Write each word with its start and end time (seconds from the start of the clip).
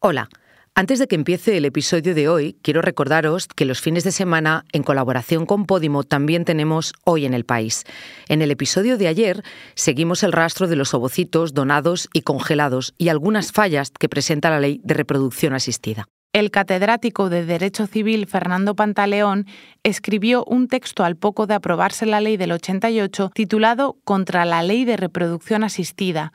Hola. 0.00 0.28
Antes 0.76 1.00
de 1.00 1.08
que 1.08 1.16
empiece 1.16 1.56
el 1.56 1.64
episodio 1.64 2.14
de 2.14 2.28
hoy, 2.28 2.56
quiero 2.62 2.82
recordaros 2.82 3.48
que 3.48 3.64
los 3.64 3.80
fines 3.80 4.04
de 4.04 4.12
semana, 4.12 4.64
en 4.70 4.84
colaboración 4.84 5.44
con 5.44 5.66
Podimo, 5.66 6.04
también 6.04 6.44
tenemos 6.44 6.92
Hoy 7.04 7.26
en 7.26 7.34
el 7.34 7.44
País. 7.44 7.82
En 8.28 8.40
el 8.40 8.52
episodio 8.52 8.96
de 8.96 9.08
ayer 9.08 9.42
seguimos 9.74 10.22
el 10.22 10.30
rastro 10.30 10.68
de 10.68 10.76
los 10.76 10.94
ovocitos 10.94 11.52
donados 11.52 12.08
y 12.12 12.20
congelados 12.20 12.94
y 12.96 13.08
algunas 13.08 13.50
fallas 13.50 13.90
que 13.90 14.08
presenta 14.08 14.50
la 14.50 14.60
ley 14.60 14.80
de 14.84 14.94
reproducción 14.94 15.52
asistida. 15.52 16.06
El 16.32 16.52
catedrático 16.52 17.28
de 17.28 17.44
Derecho 17.44 17.88
Civil 17.88 18.28
Fernando 18.28 18.76
Pantaleón 18.76 19.46
escribió 19.82 20.44
un 20.44 20.68
texto 20.68 21.02
al 21.02 21.16
poco 21.16 21.48
de 21.48 21.54
aprobarse 21.54 22.06
la 22.06 22.20
ley 22.20 22.36
del 22.36 22.52
88 22.52 23.32
titulado 23.34 23.96
Contra 24.04 24.44
la 24.44 24.62
ley 24.62 24.84
de 24.84 24.96
reproducción 24.96 25.64
asistida 25.64 26.32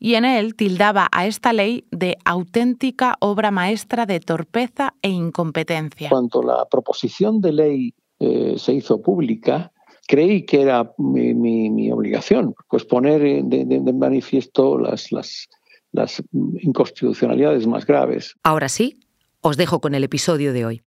y 0.00 0.14
en 0.14 0.24
él 0.24 0.56
tildaba 0.56 1.08
a 1.12 1.26
esta 1.26 1.52
ley 1.52 1.84
de 1.92 2.16
auténtica 2.24 3.16
obra 3.20 3.50
maestra 3.50 4.06
de 4.06 4.18
torpeza 4.18 4.94
e 5.02 5.10
incompetencia. 5.10 6.08
Cuando 6.08 6.42
la 6.42 6.64
proposición 6.64 7.40
de 7.40 7.52
ley 7.52 7.94
eh, 8.18 8.54
se 8.56 8.72
hizo 8.72 9.02
pública, 9.02 9.70
creí 10.08 10.46
que 10.46 10.62
era 10.62 10.90
mi, 10.96 11.92
obligación 11.92 12.54
pues 12.68 12.84
poner 12.84 13.44
de, 13.44 13.92
manifiesto 13.92 14.78
las, 14.78 15.12
las, 15.12 15.48
las 15.92 16.22
inconstitucionalidades 16.32 17.66
más 17.66 17.84
graves. 17.84 18.34
Ahora 18.42 18.70
sí, 18.70 19.00
os 19.42 19.58
dejo 19.58 19.80
con 19.80 19.94
el 19.94 20.02
episodio 20.02 20.54
de 20.54 20.64
hoy. 20.64 20.82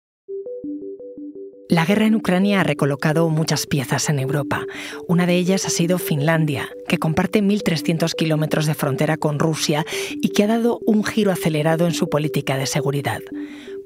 La 1.73 1.87
guerra 1.87 2.05
en 2.05 2.15
Ucrania 2.15 2.61
ha 2.61 2.65
recolocado 2.65 3.31
muchas 3.31 3.67
piezas 3.67 4.11
en 4.11 4.19
Europa. 4.19 4.67
Una 5.09 5.25
de 5.25 5.37
ellas 5.37 5.65
ha 5.65 5.71
sido 5.71 5.97
Finlandia, 5.97 6.69
que 6.87 6.99
comparte 6.99 7.43
1.300 7.43 8.13
kilómetros 8.15 8.67
de 8.67 8.75
frontera 8.75 9.17
con 9.17 9.39
Rusia 9.39 9.87
y 10.21 10.29
que 10.29 10.45
ha 10.45 10.49
dado 10.49 10.81
un 10.85 11.03
giro 11.03 11.33
acelerado 11.33 11.87
en 11.87 11.95
su 11.95 12.11
política 12.11 12.59
de 12.59 12.67
seguridad. 12.67 13.21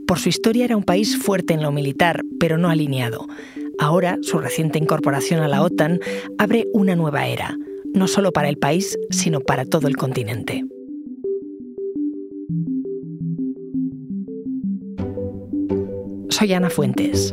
Por 0.04 0.18
su 0.18 0.28
historia 0.28 0.64
era 0.64 0.76
un 0.76 0.82
país 0.82 1.16
fuerte 1.16 1.54
en 1.54 1.62
lo 1.62 1.70
militar, 1.70 2.24
pero 2.40 2.58
no 2.58 2.70
alineado. 2.70 3.28
Ahora, 3.78 4.18
su 4.22 4.38
reciente 4.38 4.80
incorporación 4.80 5.38
a 5.38 5.46
la 5.46 5.62
OTAN 5.62 6.00
abre 6.38 6.66
una 6.72 6.96
nueva 6.96 7.28
era, 7.28 7.56
no 7.94 8.08
solo 8.08 8.32
para 8.32 8.48
el 8.48 8.58
país, 8.58 8.98
sino 9.10 9.38
para 9.38 9.64
todo 9.64 9.86
el 9.86 9.96
continente. 9.96 10.64
Soy 16.30 16.52
Ana 16.52 16.68
Fuentes 16.68 17.32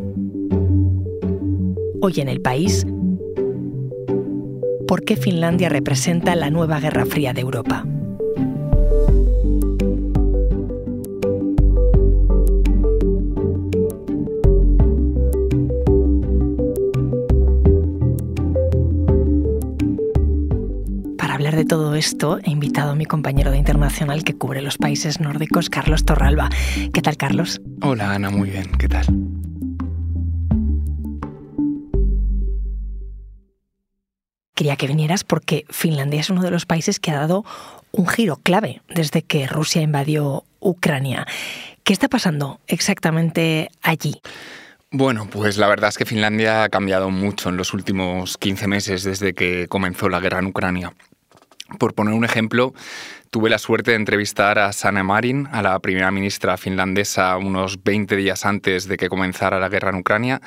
hoy 2.06 2.20
en 2.20 2.28
el 2.28 2.42
país, 2.42 2.86
¿por 4.90 5.06
qué 5.06 5.16
Finlandia 5.16 5.70
representa 5.70 6.36
la 6.36 6.50
nueva 6.50 6.82
Guerra 6.82 7.06
Fría 7.06 7.32
de 7.32 7.40
Europa? 7.40 7.86
Para 21.18 21.36
hablar 21.36 21.56
de 21.56 21.64
todo 21.64 21.96
esto, 21.96 22.40
he 22.44 22.50
invitado 22.50 22.92
a 22.92 22.96
mi 22.96 23.06
compañero 23.06 23.52
de 23.52 23.58
internacional 23.58 24.26
que 24.26 24.34
cubre 24.34 24.62
los 24.62 24.78
países 24.78 25.22
nórdicos, 25.22 25.70
Carlos 25.70 26.04
Torralba. 26.04 26.50
¿Qué 26.92 27.02
tal, 27.02 27.16
Carlos? 27.16 27.62
Hola, 27.82 28.14
Ana, 28.14 28.30
muy 28.30 28.50
bien. 28.50 28.70
¿Qué 28.78 28.90
tal? 28.90 29.06
Quería 34.56 34.76
que 34.76 34.88
vinieras 34.88 35.24
porque 35.24 35.66
Finlandia 35.70 36.20
es 36.20 36.30
uno 36.30 36.42
de 36.42 36.52
los 36.52 36.66
países 36.66 37.00
que 37.00 37.12
ha 37.12 37.16
dado 37.16 37.46
un 37.92 38.08
giro 38.08 38.38
clave 38.38 38.82
desde 38.90 39.22
que 39.22 39.48
Rusia 39.48 39.82
invadió 39.82 40.44
Ucrania. 40.60 41.28
¿Qué 41.84 41.94
está 41.94 42.08
pasando 42.08 42.60
exactamente 42.68 43.70
allí? 43.82 44.22
Bueno, 44.92 45.28
pues 45.30 45.58
la 45.58 45.68
verdad 45.68 45.90
es 45.90 45.98
que 45.98 46.06
Finlandia 46.06 46.64
ha 46.64 46.70
cambiado 46.70 47.10
mucho 47.10 47.50
en 47.50 47.58
los 47.58 47.74
últimos 47.74 48.38
15 48.38 48.68
meses 48.68 49.04
desde 49.04 49.34
que 49.34 49.68
comenzó 49.68 50.08
la 50.08 50.20
guerra 50.20 50.40
en 50.40 50.46
Ucrania. 50.46 50.94
Por 51.80 51.96
poner 51.96 52.14
un 52.14 52.26
ejemplo, 52.26 52.74
tuve 53.32 53.50
la 53.50 53.58
suerte 53.58 53.92
de 53.92 53.98
entrevistar 53.98 54.60
a 54.60 54.72
Sanna 54.72 55.04
Marin, 55.04 55.48
a 55.52 55.64
la 55.64 55.80
primera 55.80 56.12
ministra 56.12 56.58
finlandesa, 56.58 57.36
unos 57.38 57.84
20 57.84 58.16
días 58.16 58.46
antes 58.46 58.88
de 58.88 58.98
que 58.98 59.10
comenzara 59.10 59.60
la 59.60 59.70
guerra 59.70 59.90
en 59.90 59.96
Ucrania, 59.96 60.42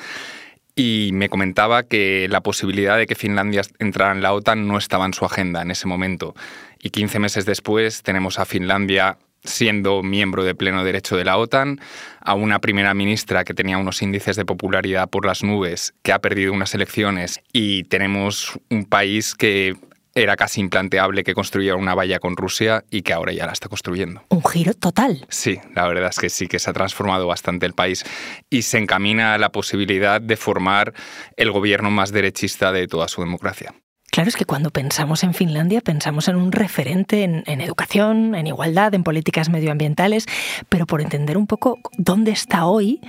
y 0.77 1.09
me 1.11 1.27
comentaba 1.27 1.83
que 1.83 2.27
la 2.29 2.41
posibilidad 2.41 2.97
de 2.97 3.07
que 3.07 3.15
Finlandia 3.15 3.63
entrara 3.79 4.13
en 4.13 4.21
la 4.21 4.31
OTAN 4.31 4.67
no 4.67 4.77
estaba 4.77 5.07
en 5.07 5.13
su 5.13 5.25
agenda 5.25 5.63
en 5.63 5.71
ese 5.71 5.87
momento. 5.87 6.35
Y 6.79 6.91
15 6.91 7.17
meses 7.17 7.45
después 7.47 8.03
tenemos 8.03 8.37
a 8.37 8.45
Finlandia 8.45 9.17
siendo 9.43 10.03
miembro 10.03 10.43
de 10.43 10.53
pleno 10.53 10.83
derecho 10.83 11.17
de 11.17 11.25
la 11.25 11.37
OTAN, 11.37 11.79
a 12.21 12.35
una 12.35 12.59
primera 12.59 12.93
ministra 12.93 13.43
que 13.43 13.55
tenía 13.55 13.79
unos 13.79 14.03
índices 14.03 14.35
de 14.35 14.45
popularidad 14.45 15.09
por 15.09 15.25
las 15.25 15.43
nubes, 15.43 15.95
que 16.03 16.13
ha 16.13 16.19
perdido 16.19 16.53
unas 16.53 16.75
elecciones, 16.75 17.41
y 17.51 17.83
tenemos 17.85 18.59
un 18.69 18.85
país 18.85 19.33
que 19.33 19.75
era 20.17 20.35
casi 20.35 20.61
implanteable 20.61 21.23
que 21.23 21.35
construyera 21.35 21.75
una 21.75 21.93
valla 21.93 22.19
con 22.19 22.35
Rusia 22.35 22.83
y 22.89 23.03
que 23.03 23.13
ahora 23.13 23.33
ya 23.33 23.45
la 23.45 23.51
está 23.51 23.69
construyendo. 23.69 24.23
Un 24.29 24.43
giro 24.43 24.73
total. 24.73 25.25
Sí, 25.29 25.59
la 25.75 25.87
verdad 25.87 26.09
es 26.09 26.17
que 26.17 26.29
sí, 26.29 26.47
que 26.47 26.57
se 26.57 26.69
ha 26.71 26.73
transformado 26.73 27.27
bastante 27.27 27.67
el 27.67 27.73
país 27.73 28.03
y 28.49 28.63
se 28.63 28.79
encamina 28.79 29.35
a 29.35 29.37
la 29.37 29.51
posibilidad 29.51 30.19
de 30.19 30.35
formar 30.35 30.93
el 31.35 31.51
gobierno 31.51 31.91
más 31.91 32.11
derechista 32.11 32.71
de 32.71 32.87
toda 32.87 33.07
su 33.07 33.21
democracia. 33.21 33.75
Claro, 34.11 34.29
es 34.29 34.35
que 34.35 34.45
cuando 34.45 34.71
pensamos 34.71 35.23
en 35.23 35.33
Finlandia 35.33 35.81
pensamos 35.81 36.27
en 36.27 36.37
un 36.37 36.51
referente 36.51 37.23
en, 37.23 37.43
en, 37.45 37.61
educación, 37.61 38.33
en 38.35 38.47
igualdad, 38.47 38.93
en 38.95 39.03
políticas 39.03 39.49
medioambientales, 39.49 40.25
pero 40.69 40.85
por 40.87 41.01
entender 41.01 41.37
un 41.37 41.45
poco 41.45 41.79
dónde 41.97 42.31
está 42.31 42.65
hoy, 42.65 42.99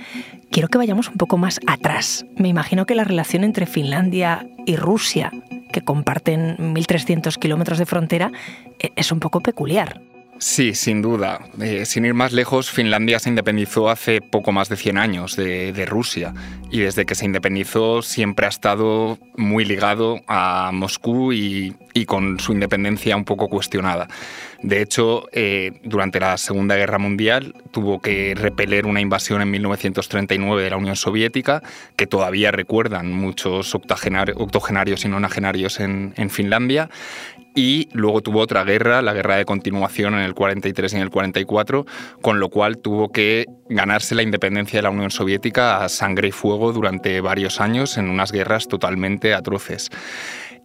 quiero 0.51 0.67
que 0.67 0.77
vayamos 0.77 1.07
un 1.09 1.15
poco 1.15 1.37
más 1.37 1.59
atrás. 1.65 2.25
Me 2.35 2.47
imagino 2.47 2.85
que 2.85 2.95
la 2.95 3.05
relación 3.05 3.43
entre 3.43 3.65
Finlandia 3.65 4.47
y 4.65 4.75
Rusia 4.75 5.31
que 5.71 5.81
comparten 5.81 6.57
1.300 6.57 7.37
kilómetros 7.37 7.77
de 7.77 7.85
frontera, 7.85 8.31
e, 8.79 8.91
es 8.95 9.11
un 9.11 9.19
poco 9.19 9.41
peculiar. 9.41 10.01
Sí, 10.39 10.73
sin 10.73 11.01
duda. 11.01 11.41
Eh, 11.61 11.85
sin 11.85 12.05
ir 12.05 12.13
más 12.13 12.31
lejos, 12.31 12.71
Finlandia 12.71 13.19
se 13.19 13.27
independizó 13.27 13.89
hace 13.89 14.21
poco 14.21 14.53
más 14.53 14.69
de 14.69 14.77
100 14.77 14.97
años 14.97 15.35
de, 15.35 15.85
Rusia 15.85 16.33
y 16.71 16.79
desde 16.79 17.05
que 17.05 17.13
se 17.13 17.25
independizó 17.25 18.01
siempre 18.01 18.45
ha 18.45 18.49
estado 18.49 19.17
muy 19.35 19.65
ligado 19.65 20.21
a 20.27 20.71
Moscú 20.73 21.33
y, 21.33 21.75
con 22.05 22.39
su 22.39 22.53
independencia 22.53 23.17
un 23.17 23.25
poco 23.25 23.49
cuestionada. 23.49 24.07
De 24.63 24.81
hecho, 24.81 25.27
eh, 25.33 25.81
durante 25.83 26.21
la 26.21 26.37
Segunda 26.37 26.77
Guerra 26.77 26.97
Mundial 26.97 27.53
tuvo 27.71 27.99
que 27.99 28.33
repeler 28.35 28.85
una 28.85 29.01
invasión 29.01 29.41
en 29.41 29.51
1939 29.51 30.63
de 30.63 30.69
la 30.69 30.77
Unión 30.77 30.95
Soviética, 30.95 31.61
que 31.97 32.07
todavía 32.07 32.51
recuerdan 32.51 33.11
muchos 33.11 33.75
octogenarios 33.75 35.03
y 35.03 35.09
nonagenarios 35.09 35.81
en, 35.81 36.13
en 36.15 36.29
Finlandia, 36.29 36.89
y 37.55 37.89
luego 37.93 38.21
tuvo 38.21 38.39
otra 38.39 38.63
guerra, 38.63 39.01
la 39.01 39.13
guerra 39.13 39.35
de 39.35 39.45
continuación 39.45 40.13
en 40.13 40.21
el 40.21 40.33
43 40.33 40.93
y 40.93 40.95
en 40.97 41.01
el 41.01 41.09
44, 41.09 41.85
con 42.21 42.39
lo 42.39 42.49
cual 42.49 42.77
tuvo 42.77 43.11
que 43.11 43.47
ganarse 43.69 44.15
la 44.15 44.23
independencia 44.23 44.77
de 44.77 44.83
la 44.83 44.89
Unión 44.89 45.11
Soviética 45.11 45.83
a 45.83 45.89
sangre 45.89 46.29
y 46.29 46.31
fuego 46.31 46.71
durante 46.71 47.21
varios 47.21 47.59
años 47.59 47.97
en 47.97 48.09
unas 48.09 48.31
guerras 48.31 48.67
totalmente 48.67 49.33
atroces. 49.33 49.89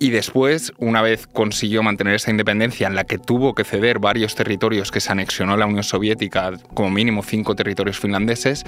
Y 0.01 0.11
después, 0.11 0.73
una 0.79 1.03
vez 1.03 1.27
consiguió 1.27 1.83
mantener 1.83 2.15
esa 2.15 2.31
independencia 2.31 2.89
en 2.89 2.97
la 2.97 3.05
que 3.05 3.19
tuvo 3.19 3.55
que 3.55 3.65
ceder 3.65 4.01
varios 4.01 4.35
territorios 4.35 4.91
que 4.91 5.01
se 5.01 5.13
anexionó 5.13 5.57
la 5.57 5.67
Unión 5.67 5.85
Soviética, 5.85 6.53
como 6.75 6.91
mínimo 6.91 7.23
cinco 7.23 7.55
territorios 7.55 8.01
finlandeses, 8.01 8.65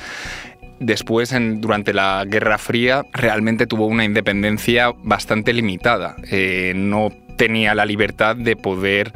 después, 0.78 1.34
durante 1.56 1.92
la 1.92 2.24
Guerra 2.26 2.58
Fría, 2.58 3.02
realmente 3.12 3.66
tuvo 3.66 3.86
una 3.86 4.04
independencia 4.04 4.92
bastante 5.02 5.52
limitada. 5.52 6.16
Eh, 6.30 6.72
no 6.76 7.10
tenía 7.36 7.74
la 7.74 7.84
libertad 7.84 8.36
de 8.36 8.56
poder 8.56 9.12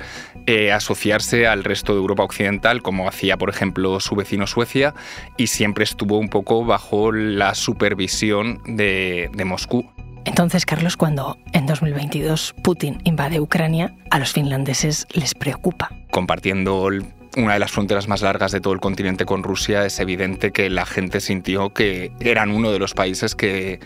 eh, 0.46 0.72
asociarse 0.72 1.46
al 1.46 1.64
resto 1.64 1.92
de 1.92 2.00
Europa 2.00 2.22
Occidental, 2.22 2.82
como 2.82 3.08
hacía, 3.08 3.36
por 3.36 3.50
ejemplo, 3.50 4.00
su 4.00 4.14
vecino 4.14 4.46
Suecia, 4.46 4.94
y 5.36 5.48
siempre 5.48 5.84
estuvo 5.84 6.18
un 6.18 6.28
poco 6.28 6.64
bajo 6.64 7.12
la 7.12 7.54
supervisión 7.54 8.60
de 8.64 9.30
Moscú. 9.44 9.90
Entonces, 10.24 10.66
Carlos, 10.66 10.96
cuando 10.96 11.38
en 11.52 11.66
2022 11.66 12.54
Putin 12.62 13.00
invade 13.04 13.40
Ucrania, 13.40 13.94
a 14.10 14.18
los 14.18 14.32
finlandeses 14.32 15.06
les 15.12 15.34
preocupa. 15.34 15.90
Compartiendo 16.10 16.88
una 17.36 17.54
de 17.54 17.58
las 17.58 17.70
fronteras 17.70 18.08
más 18.08 18.22
largas 18.22 18.52
de 18.52 18.60
todo 18.60 18.72
el 18.74 18.80
continente 18.80 19.24
con 19.24 19.42
Rusia, 19.42 19.86
es 19.86 19.98
evidente 19.98 20.50
que 20.52 20.68
la 20.68 20.84
gente 20.84 21.20
sintió 21.20 21.72
que 21.72 22.12
eran 22.20 22.50
uno 22.50 22.70
de 22.70 22.78
los 22.78 22.92
países 22.92 23.34
que, 23.34 23.80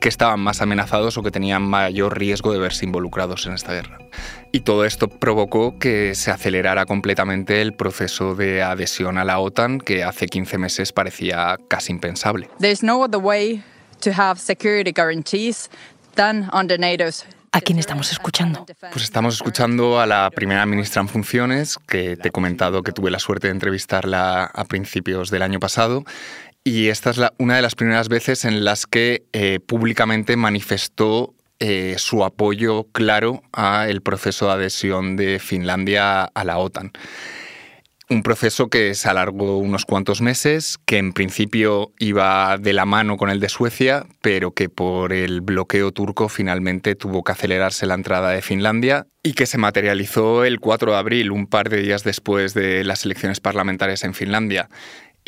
que 0.00 0.08
estaban 0.08 0.40
más 0.40 0.60
amenazados 0.62 1.16
o 1.16 1.22
que 1.22 1.30
tenían 1.30 1.62
mayor 1.62 2.18
riesgo 2.18 2.52
de 2.52 2.58
verse 2.58 2.84
involucrados 2.84 3.46
en 3.46 3.54
esta 3.54 3.72
guerra. 3.72 3.98
Y 4.52 4.60
todo 4.60 4.84
esto 4.84 5.08
provocó 5.08 5.78
que 5.78 6.14
se 6.14 6.30
acelerara 6.30 6.86
completamente 6.86 7.60
el 7.60 7.74
proceso 7.74 8.34
de 8.34 8.62
adhesión 8.62 9.18
a 9.18 9.24
la 9.24 9.38
OTAN, 9.38 9.78
que 9.78 10.04
hace 10.04 10.26
15 10.26 10.58
meses 10.58 10.92
parecía 10.92 11.56
casi 11.68 11.92
impensable. 11.92 12.48
There's 12.58 12.82
no 12.82 13.02
other 13.02 13.20
way 13.20 13.62
to 14.00 14.10
have 14.16 14.40
security 14.40 14.92
guarantees 14.92 15.68
than 16.14 16.48
under 16.52 16.78
NATO's 16.78 17.24
¿A 17.50 17.60
quién 17.60 17.78
estamos 17.78 18.12
escuchando? 18.12 18.66
Pues 18.92 19.04
estamos 19.04 19.34
escuchando 19.34 20.00
a 20.00 20.06
la 20.06 20.30
primera 20.30 20.66
ministra 20.66 21.00
en 21.00 21.08
funciones, 21.08 21.78
que 21.88 22.16
te 22.16 22.28
he 22.28 22.30
comentado 22.30 22.82
que 22.82 22.92
tuve 22.92 23.10
la 23.10 23.18
suerte 23.18 23.46
de 23.46 23.54
entrevistarla 23.54 24.44
a 24.44 24.64
principios 24.66 25.30
del 25.30 25.42
año 25.42 25.58
pasado. 25.58 26.04
Y 26.68 26.90
esta 26.90 27.08
es 27.08 27.20
una 27.38 27.56
de 27.56 27.62
las 27.62 27.74
primeras 27.74 28.10
veces 28.10 28.44
en 28.44 28.62
las 28.62 28.86
que 28.86 29.24
eh, 29.32 29.58
públicamente 29.58 30.36
manifestó 30.36 31.34
eh, 31.60 31.94
su 31.96 32.24
apoyo 32.24 32.84
claro 32.92 33.42
al 33.52 34.02
proceso 34.02 34.48
de 34.48 34.52
adhesión 34.52 35.16
de 35.16 35.38
Finlandia 35.38 36.24
a 36.24 36.44
la 36.44 36.58
OTAN. 36.58 36.92
Un 38.10 38.22
proceso 38.22 38.68
que 38.68 38.94
se 38.94 39.08
alargó 39.08 39.56
unos 39.56 39.86
cuantos 39.86 40.20
meses, 40.20 40.78
que 40.84 40.98
en 40.98 41.14
principio 41.14 41.92
iba 41.98 42.58
de 42.58 42.74
la 42.74 42.84
mano 42.84 43.16
con 43.16 43.30
el 43.30 43.40
de 43.40 43.48
Suecia, 43.48 44.04
pero 44.20 44.52
que 44.52 44.68
por 44.68 45.14
el 45.14 45.40
bloqueo 45.40 45.92
turco 45.92 46.28
finalmente 46.28 46.96
tuvo 46.96 47.24
que 47.24 47.32
acelerarse 47.32 47.86
la 47.86 47.94
entrada 47.94 48.30
de 48.30 48.42
Finlandia 48.42 49.06
y 49.22 49.32
que 49.32 49.46
se 49.46 49.58
materializó 49.58 50.44
el 50.44 50.60
4 50.60 50.92
de 50.92 50.98
abril, 50.98 51.30
un 51.30 51.46
par 51.46 51.70
de 51.70 51.82
días 51.82 52.04
después 52.04 52.52
de 52.52 52.84
las 52.84 53.06
elecciones 53.06 53.40
parlamentarias 53.40 54.04
en 54.04 54.12
Finlandia. 54.12 54.68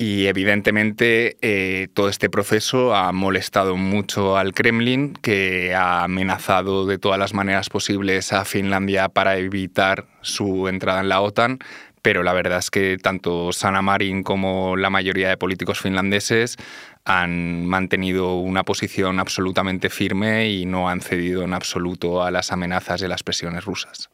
Y 0.01 0.29
evidentemente 0.29 1.37
eh, 1.43 1.89
todo 1.93 2.09
este 2.09 2.31
proceso 2.31 2.95
ha 2.95 3.13
molestado 3.13 3.77
mucho 3.77 4.39
al 4.39 4.55
Kremlin, 4.55 5.13
que 5.13 5.75
ha 5.75 6.05
amenazado 6.05 6.87
de 6.87 6.97
todas 6.97 7.19
las 7.19 7.35
maneras 7.35 7.69
posibles 7.69 8.33
a 8.33 8.47
Finlandia 8.47 9.11
para 9.11 9.37
evitar 9.37 10.07
su 10.23 10.69
entrada 10.69 11.03
en 11.03 11.11
la 11.11 11.21
OTAN, 11.21 11.59
pero 12.01 12.23
la 12.23 12.33
verdad 12.33 12.61
es 12.61 12.71
que 12.71 12.97
tanto 12.97 13.53
Sanna 13.53 13.83
Marin 13.83 14.23
como 14.23 14.75
la 14.75 14.89
mayoría 14.89 15.29
de 15.29 15.37
políticos 15.37 15.81
finlandeses 15.81 16.57
han 17.05 17.67
mantenido 17.67 18.37
una 18.37 18.65
posición 18.65 19.21
absolutamente 19.21 19.91
firme 19.91 20.49
y 20.49 20.65
no 20.65 20.89
han 20.89 21.03
cedido 21.03 21.43
en 21.43 21.53
absoluto 21.53 22.23
a 22.23 22.31
las 22.31 22.53
amenazas 22.53 23.03
y 23.03 23.07
las 23.07 23.23
presiones 23.23 23.67
rusas. 23.67 24.09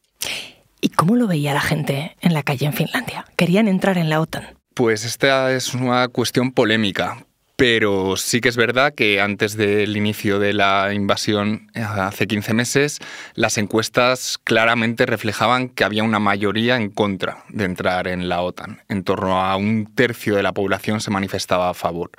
¿Y 0.81 0.89
cómo 0.89 1.15
lo 1.15 1.29
veía 1.29 1.55
la 1.55 1.61
gente 1.61 2.17
en 2.23 2.35
la 2.35 2.43
calle 2.43 2.67
en 2.67 2.73
Finlandia? 2.73 3.25
¿Querían 3.37 3.69
entrar 3.69 3.99
en 3.99 4.11
la 4.11 4.21
OTAN? 4.21 4.57
Pues 4.77 5.07
esta 5.07 5.53
es 5.53 5.73
una 5.73 6.07
cuestión 6.09 6.53
polémica, 6.53 7.25
pero 7.57 8.19
sí 8.19 8.43
que 8.43 8.51
es 8.51 8.59
verdad 8.59 8.93
que 8.95 9.23
antes 9.23 9.57
del 9.57 9.97
inicio 9.97 10.39
de 10.39 10.53
la 10.53 10.93
invasión, 10.93 11.71
eh, 11.73 11.81
hace 11.81 12.27
15 12.27 12.53
meses, 12.53 12.99
las 13.33 13.57
encuestas 13.57 14.37
claramente 14.45 15.07
reflejaban 15.07 15.71
que 15.71 15.83
había 15.83 16.05
una 16.05 16.19
mayoría 16.19 16.77
en 16.77 16.91
contra 16.91 17.43
de 17.49 17.65
entrar 17.65 18.07
en 18.07 18.29
la 18.29 18.43
OTAN. 18.43 18.83
En 18.91 19.03
torno 19.03 19.41
a 19.41 19.57
un 19.57 19.95
tercio 19.95 20.37
de 20.37 20.43
la 20.43 20.53
población 20.53 21.01
se 21.01 21.11
manifestaba 21.11 21.71
a 21.71 21.75
favor. 21.75 22.11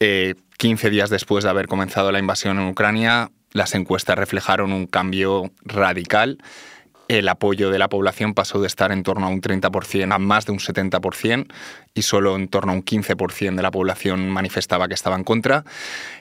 eh, 0.00 0.90
días 0.90 1.10
después 1.10 1.44
de 1.44 1.50
haber 1.50 1.68
comenzado 1.68 2.10
la 2.10 2.18
invasión 2.18 2.58
en 2.58 2.66
Ucrania, 2.66 3.30
las 3.52 3.76
encuestas 3.76 4.18
reflejaron 4.18 4.72
un 4.72 4.88
cambio 4.88 5.52
radical 5.62 6.38
el 7.08 7.28
apoyo 7.28 7.70
de 7.70 7.78
la 7.78 7.88
población 7.88 8.34
pasó 8.34 8.60
de 8.60 8.66
estar 8.66 8.92
en 8.92 9.02
torno 9.02 9.26
a 9.26 9.30
un 9.30 9.40
30% 9.40 10.14
a 10.14 10.18
más 10.18 10.46
de 10.46 10.52
un 10.52 10.58
70% 10.58 11.46
y 11.98 12.02
solo 12.02 12.36
en 12.36 12.46
torno 12.46 12.70
a 12.70 12.74
un 12.76 12.84
15% 12.84 13.56
de 13.56 13.62
la 13.62 13.72
población 13.72 14.30
manifestaba 14.30 14.86
que 14.86 14.94
estaba 14.94 15.16
en 15.16 15.24
contra. 15.24 15.64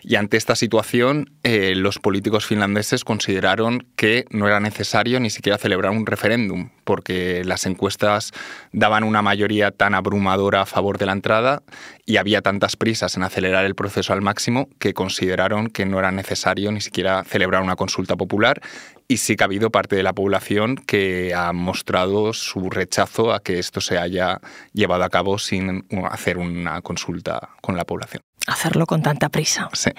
Y 0.02 0.16
ante 0.16 0.36
esta 0.36 0.56
situación, 0.56 1.30
eh, 1.44 1.76
los 1.76 2.00
políticos 2.00 2.48
finlandeses 2.48 3.04
consideraron 3.04 3.86
que 3.96 4.26
no 4.32 4.48
era 4.48 4.60
necesario 4.60 5.20
ni 5.20 5.30
siquiera 5.30 5.60
celebrar 5.60 5.92
un 5.92 6.08
referéndum, 6.08 6.70
porque 6.84 7.44
las 7.46 7.68
encuestas 7.68 8.32
daban 8.72 9.04
una 9.04 9.22
mayoría 9.22 9.70
tan 9.70 9.94
abrumadora 9.94 10.62
a 10.62 10.66
favor 10.66 10.98
de 10.98 11.06
la 11.06 11.12
entrada 11.12 11.62
y 12.06 12.18
había 12.18 12.42
tantas 12.42 12.76
prisas 12.76 13.16
en 13.16 13.24
acelerar 13.24 13.66
el 13.66 13.76
proceso 13.76 14.14
al 14.14 14.22
máximo 14.22 14.70
que 14.80 14.94
consideraron 14.94 15.68
que 15.68 15.86
no 15.86 16.00
era 16.00 16.12
necesario 16.12 16.72
ni 16.72 16.82
siquiera 16.82 17.24
celebrar 17.24 17.62
una 17.62 17.76
consulta 17.76 18.16
popular 18.16 18.62
y 19.10 19.18
sí 19.18 19.36
que 19.36 19.44
ha 19.44 19.46
habido 19.46 19.70
parte 19.70 19.96
de 19.96 20.04
la 20.04 20.14
población 20.14 20.76
que 20.76 21.34
ha 21.34 21.54
mostrado 21.54 22.34
su 22.34 22.70
rechazo 22.70 23.34
a 23.34 23.42
que 23.42 23.58
esto 23.60 23.80
se 23.80 23.98
haya 23.98 24.42
llevado 24.74 25.04
a 25.04 25.10
cabo 25.10 25.38
sin 25.38 25.67
hacer 26.10 26.38
una 26.38 26.82
consulta 26.82 27.50
con 27.62 27.76
la 27.78 27.86
población. 27.86 28.22
Hacerlo 28.48 28.86
con 28.86 29.02
tanta 29.02 29.30
prisa. 29.30 29.70
Sí. 29.74 29.92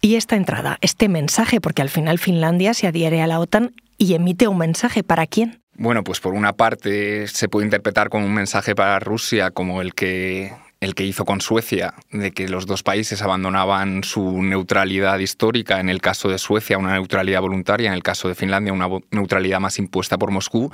Y 0.00 0.16
esta 0.16 0.36
entrada, 0.36 0.78
este 0.82 1.08
mensaje, 1.08 1.60
porque 1.60 1.82
al 1.82 1.88
final 1.88 2.18
Finlandia 2.18 2.74
se 2.74 2.86
adhiere 2.86 3.22
a 3.22 3.26
la 3.26 3.40
OTAN 3.40 3.74
y 3.98 4.14
emite 4.14 4.46
un 4.46 4.58
mensaje 4.58 5.02
para 5.02 5.26
quién? 5.26 5.62
Bueno, 5.78 6.04
pues 6.04 6.20
por 6.20 6.34
una 6.34 6.52
parte 6.52 7.26
se 7.28 7.48
puede 7.48 7.66
interpretar 7.66 8.08
como 8.08 8.26
un 8.26 8.34
mensaje 8.34 8.74
para 8.74 8.98
Rusia, 8.98 9.50
como 9.50 9.82
el 9.82 9.94
que 9.94 10.52
el 10.80 10.94
que 10.94 11.04
hizo 11.04 11.24
con 11.24 11.40
Suecia, 11.40 11.94
de 12.10 12.32
que 12.32 12.48
los 12.48 12.66
dos 12.66 12.82
países 12.82 13.22
abandonaban 13.22 14.04
su 14.04 14.42
neutralidad 14.42 15.18
histórica, 15.18 15.80
en 15.80 15.88
el 15.88 16.02
caso 16.02 16.28
de 16.28 16.38
Suecia 16.38 16.76
una 16.76 16.92
neutralidad 16.92 17.40
voluntaria, 17.40 17.88
en 17.88 17.94
el 17.94 18.02
caso 18.02 18.28
de 18.28 18.34
Finlandia 18.34 18.72
una 18.72 18.88
neutralidad 19.10 19.58
más 19.58 19.78
impuesta 19.78 20.18
por 20.18 20.30
Moscú, 20.30 20.70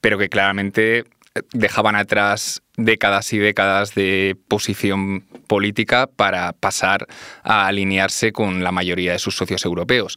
pero 0.00 0.18
que 0.18 0.28
claramente 0.28 1.04
dejaban 1.52 1.96
atrás 1.96 2.62
décadas 2.76 3.32
y 3.32 3.38
décadas 3.38 3.94
de 3.94 4.36
posición 4.48 5.24
política 5.46 6.08
para 6.08 6.52
pasar 6.52 7.06
a 7.42 7.66
alinearse 7.66 8.32
con 8.32 8.64
la 8.64 8.72
mayoría 8.72 9.12
de 9.12 9.18
sus 9.18 9.36
socios 9.36 9.64
europeos. 9.64 10.16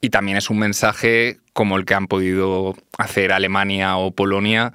Y 0.00 0.10
también 0.10 0.36
es 0.36 0.50
un 0.50 0.58
mensaje 0.58 1.38
como 1.52 1.76
el 1.76 1.84
que 1.84 1.94
han 1.94 2.06
podido 2.06 2.76
hacer 2.98 3.32
Alemania 3.32 3.96
o 3.96 4.12
Polonia, 4.12 4.72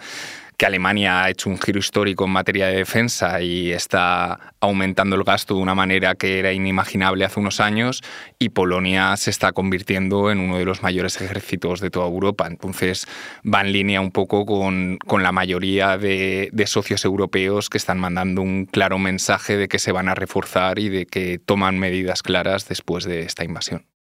que 0.63 0.68
Alemania 0.68 1.25
ha 1.25 1.30
hecho 1.30 1.50
un 1.50 1.60
giro 1.60 1.77
histórico 1.77 2.24
en 2.24 2.31
materia 2.31 2.68
de 2.68 2.77
defensa 2.77 3.42
y 3.42 3.74
está 3.74 4.54
aumentando 4.62 5.18
el 5.18 5.25
gasto 5.25 5.56
de 5.56 5.62
una 5.62 5.75
manera 5.75 6.15
que 6.15 6.39
era 6.39 6.54
inimaginable 6.54 7.25
hace 7.25 7.42
unos 7.42 7.60
años 7.60 8.01
y 8.39 8.48
Polonia 8.48 9.18
se 9.18 9.30
está 9.30 9.51
convirtiendo 9.51 10.31
en 10.31 10.39
uno 10.39 10.57
de 10.57 10.63
los 10.63 10.81
mayores 10.81 11.19
ejércitos 11.19 11.81
de 11.81 11.89
toda 11.89 12.07
Europa. 12.07 12.48
Entonces 12.48 13.07
va 13.45 13.60
en 13.60 13.74
línea 13.74 14.00
un 14.00 14.12
poco 14.12 14.45
con, 14.45 15.00
la 15.21 15.33
mayoría 15.33 15.98
de, 15.98 16.48
de 16.54 16.65
socios 16.65 17.04
europeos 17.04 17.69
que 17.69 17.77
están 17.77 18.00
mandando 18.00 18.42
un 18.42 18.65
claro 18.65 18.98
mensaje 19.00 19.57
de 19.57 19.68
que 19.68 19.80
se 19.80 19.92
van 19.92 20.07
a 20.07 20.15
reforzar 20.15 20.80
y 20.80 20.88
de 20.88 21.06
que 21.06 21.39
toman 21.39 21.77
medidas 21.77 22.24
claras 22.24 22.69
después 22.69 23.04
de 23.04 23.24
esta 23.24 23.44
invasión. 23.44 23.93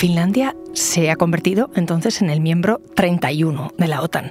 Finlandia 0.00 0.56
se 0.72 1.10
ha 1.10 1.16
convertido 1.16 1.70
entonces 1.76 2.22
en 2.22 2.30
el 2.30 2.40
miembro 2.40 2.80
31 2.96 3.74
de 3.76 3.86
la 3.86 4.00
OTAN. 4.00 4.30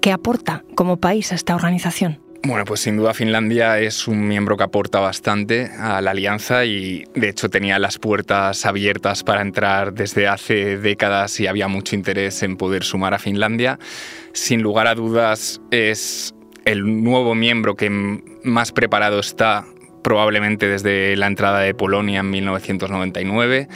¿Qué 0.00 0.12
aporta 0.12 0.64
como 0.74 0.96
país 0.96 1.30
a 1.30 1.34
esta 1.34 1.54
organización? 1.54 2.22
Bueno, 2.42 2.64
pues 2.64 2.80
sin 2.80 2.96
duda 2.96 3.12
Finlandia 3.12 3.78
es 3.80 4.08
un 4.08 4.26
miembro 4.26 4.56
que 4.56 4.64
aporta 4.64 4.98
bastante 4.98 5.66
a 5.78 6.00
la 6.00 6.12
alianza 6.12 6.64
y 6.64 7.04
de 7.14 7.28
hecho 7.28 7.50
tenía 7.50 7.78
las 7.78 7.98
puertas 7.98 8.64
abiertas 8.64 9.22
para 9.22 9.42
entrar 9.42 9.92
desde 9.92 10.26
hace 10.26 10.78
décadas 10.78 11.38
y 11.38 11.46
había 11.46 11.68
mucho 11.68 11.96
interés 11.96 12.42
en 12.42 12.56
poder 12.56 12.82
sumar 12.82 13.12
a 13.12 13.18
Finlandia. 13.18 13.78
Sin 14.32 14.62
lugar 14.62 14.86
a 14.86 14.94
dudas 14.94 15.60
es 15.70 16.34
el 16.64 17.04
nuevo 17.04 17.34
miembro 17.34 17.76
que 17.76 17.90
más 18.42 18.72
preparado 18.72 19.20
está 19.20 19.66
probablemente 20.02 20.66
desde 20.66 21.14
la 21.16 21.26
entrada 21.26 21.60
de 21.60 21.74
Polonia 21.74 22.20
en 22.20 22.30
1999 22.30 23.68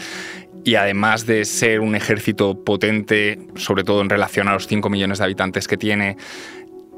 y 0.65 0.77
además 0.77 1.27
de 1.27 1.45
ser 1.45 1.81
un 1.81 1.95
ejército 1.95 2.65
potente, 2.65 3.39
sobre 3.57 3.85
todo 3.85 4.01
en 4.01 4.09
relación 4.09 4.49
a 4.49 4.55
los 4.55 4.67
5 4.67 4.89
millones 4.89 5.19
de 5.19 5.25
habitantes 5.25 5.69
que 5.69 5.77
tiene, 5.77 6.17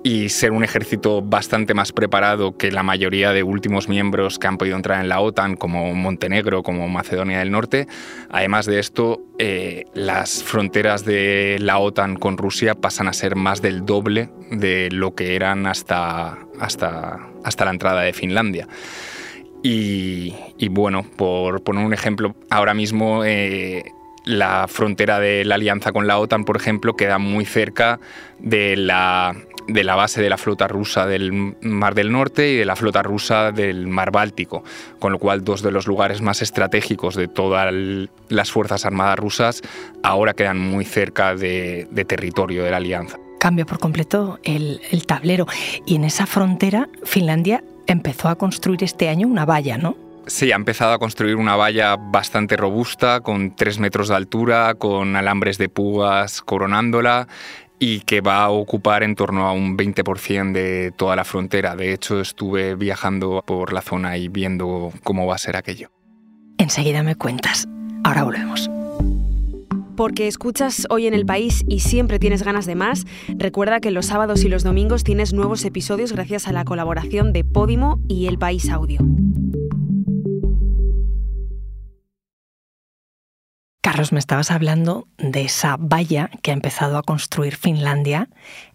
y 0.07 0.29
ser 0.29 0.53
un 0.53 0.63
ejército 0.63 1.21
bastante 1.21 1.75
más 1.75 1.91
preparado 1.91 2.57
que 2.57 2.71
la 2.71 2.85
mayoría 2.85 3.33
de 3.33 3.43
últimos 3.43 3.89
miembros 3.89 4.39
que 4.39 4.47
han 4.47 4.57
podido 4.57 4.77
entrar 4.77 5.01
en 5.01 5.09
la 5.09 5.19
OTAN, 5.19 5.57
como 5.57 5.93
Montenegro, 5.95 6.63
como 6.63 6.87
Macedonia 6.89 7.41
del 7.41 7.51
Norte. 7.51 7.89
Además 8.31 8.67
de 8.67 8.79
esto, 8.79 9.21
eh, 9.41 9.83
las 9.95 10.45
fronteras 10.45 11.05
de 11.05 11.57
la 11.59 11.79
OTAN 11.79 12.15
con 12.15 12.39
Rusia 12.39 12.77
pasan 12.77 13.09
a 13.09 13.13
ser 13.13 13.35
más 13.35 13.63
del 13.63 13.85
doble 13.85 14.29
de 14.53 14.91
lo 14.93 15.17
que 15.17 15.35
eran 15.35 15.67
hasta, 15.67 16.39
hasta, 16.61 17.19
hasta 17.43 17.65
la 17.65 17.73
entrada 17.73 18.03
de 18.03 18.13
Finlandia. 18.13 18.69
Y, 19.69 20.69
bueno, 20.69 21.05
por 21.17 21.63
poner 21.65 21.85
un 21.85 21.93
ejemplo, 21.93 22.37
ahora 22.51 22.73
mismo 22.73 23.25
eh, 23.25 23.85
la 24.25 24.67
frontera 24.69 25.19
de 25.19 25.45
la 25.45 25.57
alianza 25.57 25.91
con 25.91 26.07
la 26.07 26.19
OTAN, 26.19 26.45
por 26.45 26.57
ejemplo, 26.57 26.95
queda 26.95 27.19
muy 27.19 27.45
cerca 27.45 27.99
de 28.39 28.77
la, 28.77 29.35
de 29.67 29.83
la 29.83 29.97
base 29.97 30.23
de 30.23 30.31
la 30.31 30.39
flota 30.39 30.69
rusa 30.69 31.07
del 31.07 31.57
Mar 31.63 31.97
del 31.97 32.13
Norte 32.13 32.53
y 32.53 32.57
de 32.57 32.65
la 32.65 32.77
flota 32.77 33.03
rusa 33.03 33.51
del 33.51 33.89
Mar 33.89 34.13
Báltico, 34.13 34.63
con 35.01 35.11
lo 35.11 35.19
cual 35.19 35.43
dos 35.43 35.63
de 35.63 35.73
los 35.73 35.89
lugares 35.89 36.23
más 36.23 36.43
estratégicos 36.43 37.17
de 37.17 37.27
todas 37.27 37.75
las 38.29 38.53
Fuerzas 38.53 38.87
Armadas 38.87 39.19
rusas 39.19 39.63
ahora 40.05 40.35
quedan 40.35 40.61
muy 40.61 40.85
cerca 40.85 41.35
de, 41.35 41.89
territorio 42.07 42.63
de 42.63 42.71
la 42.71 42.77
alianza. 42.77 43.19
Cambia 43.41 43.67
por 43.67 43.81
completo 43.81 44.39
el, 44.45 44.81
el 44.93 45.07
tablero. 45.07 45.47
Y 45.87 45.97
en 45.97 46.05
esa 46.05 46.27
frontera, 46.27 46.89
Finlandia 47.03 47.65
empezó 47.87 48.29
a 48.29 48.37
construir 48.37 48.83
este 48.85 49.09
año 49.09 49.29
una 49.29 49.45
valla, 49.45 49.79
¿no? 49.79 49.97
Sí, 50.27 50.51
ha 50.51 50.57
empezado 50.57 50.93
a 50.93 50.99
construir 50.99 51.37
una 51.37 51.55
valla 51.55 51.97
bastante 51.97 52.57
robusta, 52.57 53.21
con 53.21 53.55
tres 53.55 53.79
metros 53.79 54.09
de 54.09 54.17
altura, 54.17 54.75
con 54.75 55.15
alambres 55.15 55.57
de 55.57 55.69
púas 55.69 56.43
coronándola 56.43 57.29
y 57.79 58.01
que 58.01 58.21
va 58.21 58.43
a 58.43 58.51
ocupar 58.51 59.03
en 59.03 59.15
torno 59.15 59.47
a 59.47 59.53
un 59.53 59.77
20% 59.77 60.53
de 60.53 60.93
toda 60.97 61.15
la 61.15 61.25
frontera. 61.25 61.77
De 61.77 61.93
hecho, 61.93 62.21
estuve 62.21 62.75
viajando 62.75 63.43
por 63.47 63.73
la 63.73 63.83
zona 63.83 64.17
y 64.17 64.29
viendo 64.29 64.93
cómo 65.05 65.27
va 65.27 65.37
a 65.37 65.39
ser 65.39 65.57
aquello. 65.57 65.91
Enseguida 66.59 67.03
me 67.03 67.15
cuentas. 67.17 67.69
Ahora 68.03 68.25
volvemos. 68.25 68.69
Porque 69.97 70.29
escuchas 70.29 70.87
hoy 70.91 71.07
en 71.07 71.15
el 71.15 71.27
país 71.27 71.65
y 71.69 71.81
siempre 71.81 72.19
tienes 72.19 72.43
ganas 72.43 72.67
de 72.67 72.75
más, 72.75 73.05
recuerda 73.29 73.81
que 73.81 73.91
los 73.91 74.07
sábados 74.07 74.45
y 74.45 74.49
los 74.49 74.63
domingos 74.63 75.03
tienes 75.03 75.33
nuevos 75.33 75.65
episodios 75.65 76.13
gracias 76.13 76.47
a 76.47 76.53
la 76.53 76.65
colaboración 76.65 77.33
de 77.33 77.43
Podimo 77.45 78.01
y 78.07 78.27
El 78.27 78.39
País 78.39 78.71
Audio. 78.71 79.01
Carlos, 83.81 84.13
me 84.13 84.19
estabas 84.19 84.51
hablando 84.51 85.09
de 85.17 85.43
esa 85.43 85.77
valla 85.79 86.31
que 86.43 86.51
ha 86.51 86.55
empezado 86.55 86.99
a 86.99 87.03
construir 87.03 87.57
Finlandia 87.57 88.29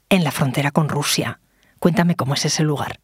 en 0.09 0.23
la 0.23 0.31
frontera 0.31 0.71
con 0.71 0.89
Rusia. 0.89 1.39
Cuéntame 1.79 2.15
cómo 2.15 2.33
es 2.33 2.45
ese 2.45 2.63
lugar. 2.63 2.99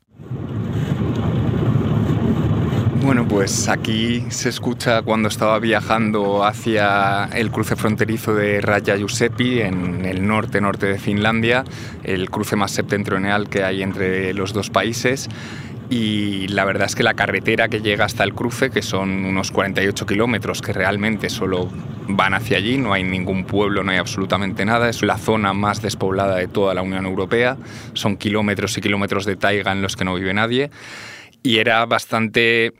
Pues 3.29 3.67
aquí 3.67 4.25
se 4.29 4.49
escucha 4.49 5.01
cuando 5.01 5.27
estaba 5.27 5.59
viajando 5.59 6.45
hacia 6.45 7.25
el 7.33 7.51
cruce 7.51 7.75
fronterizo 7.75 8.33
de 8.33 8.61
Raja 8.61 8.95
Giuseppi 8.97 9.61
en 9.61 10.05
el 10.05 10.25
norte-norte 10.25 10.85
de 10.85 10.97
Finlandia, 10.97 11.65
el 12.03 12.29
cruce 12.29 12.55
más 12.55 12.71
septentrional 12.71 13.49
que 13.49 13.63
hay 13.63 13.83
entre 13.83 14.33
los 14.33 14.53
dos 14.53 14.69
países. 14.69 15.29
Y 15.89 16.47
la 16.49 16.65
verdad 16.65 16.87
es 16.87 16.95
que 16.95 17.03
la 17.03 17.13
carretera 17.13 17.67
que 17.67 17.81
llega 17.81 18.05
hasta 18.05 18.23
el 18.23 18.33
cruce, 18.33 18.69
que 18.69 18.81
son 18.81 19.25
unos 19.25 19.51
48 19.51 20.05
kilómetros, 20.05 20.61
que 20.61 20.73
realmente 20.73 21.29
solo 21.29 21.69
van 22.07 22.33
hacia 22.33 22.57
allí, 22.57 22.77
no 22.77 22.93
hay 22.93 23.03
ningún 23.03 23.45
pueblo, 23.45 23.83
no 23.83 23.91
hay 23.91 23.97
absolutamente 23.97 24.65
nada, 24.65 24.89
es 24.89 25.03
la 25.03 25.17
zona 25.17 25.53
más 25.53 25.81
despoblada 25.81 26.35
de 26.37 26.47
toda 26.47 26.73
la 26.73 26.81
Unión 26.81 27.05
Europea, 27.05 27.57
son 27.93 28.17
kilómetros 28.17 28.77
y 28.77 28.81
kilómetros 28.81 29.25
de 29.25 29.35
taiga 29.35 29.71
en 29.71 29.81
los 29.81 29.95
que 29.95 30.05
no 30.05 30.15
vive 30.15 30.33
nadie 30.33 30.71
y 31.43 31.59
era 31.59 31.85
bastante 31.85 32.73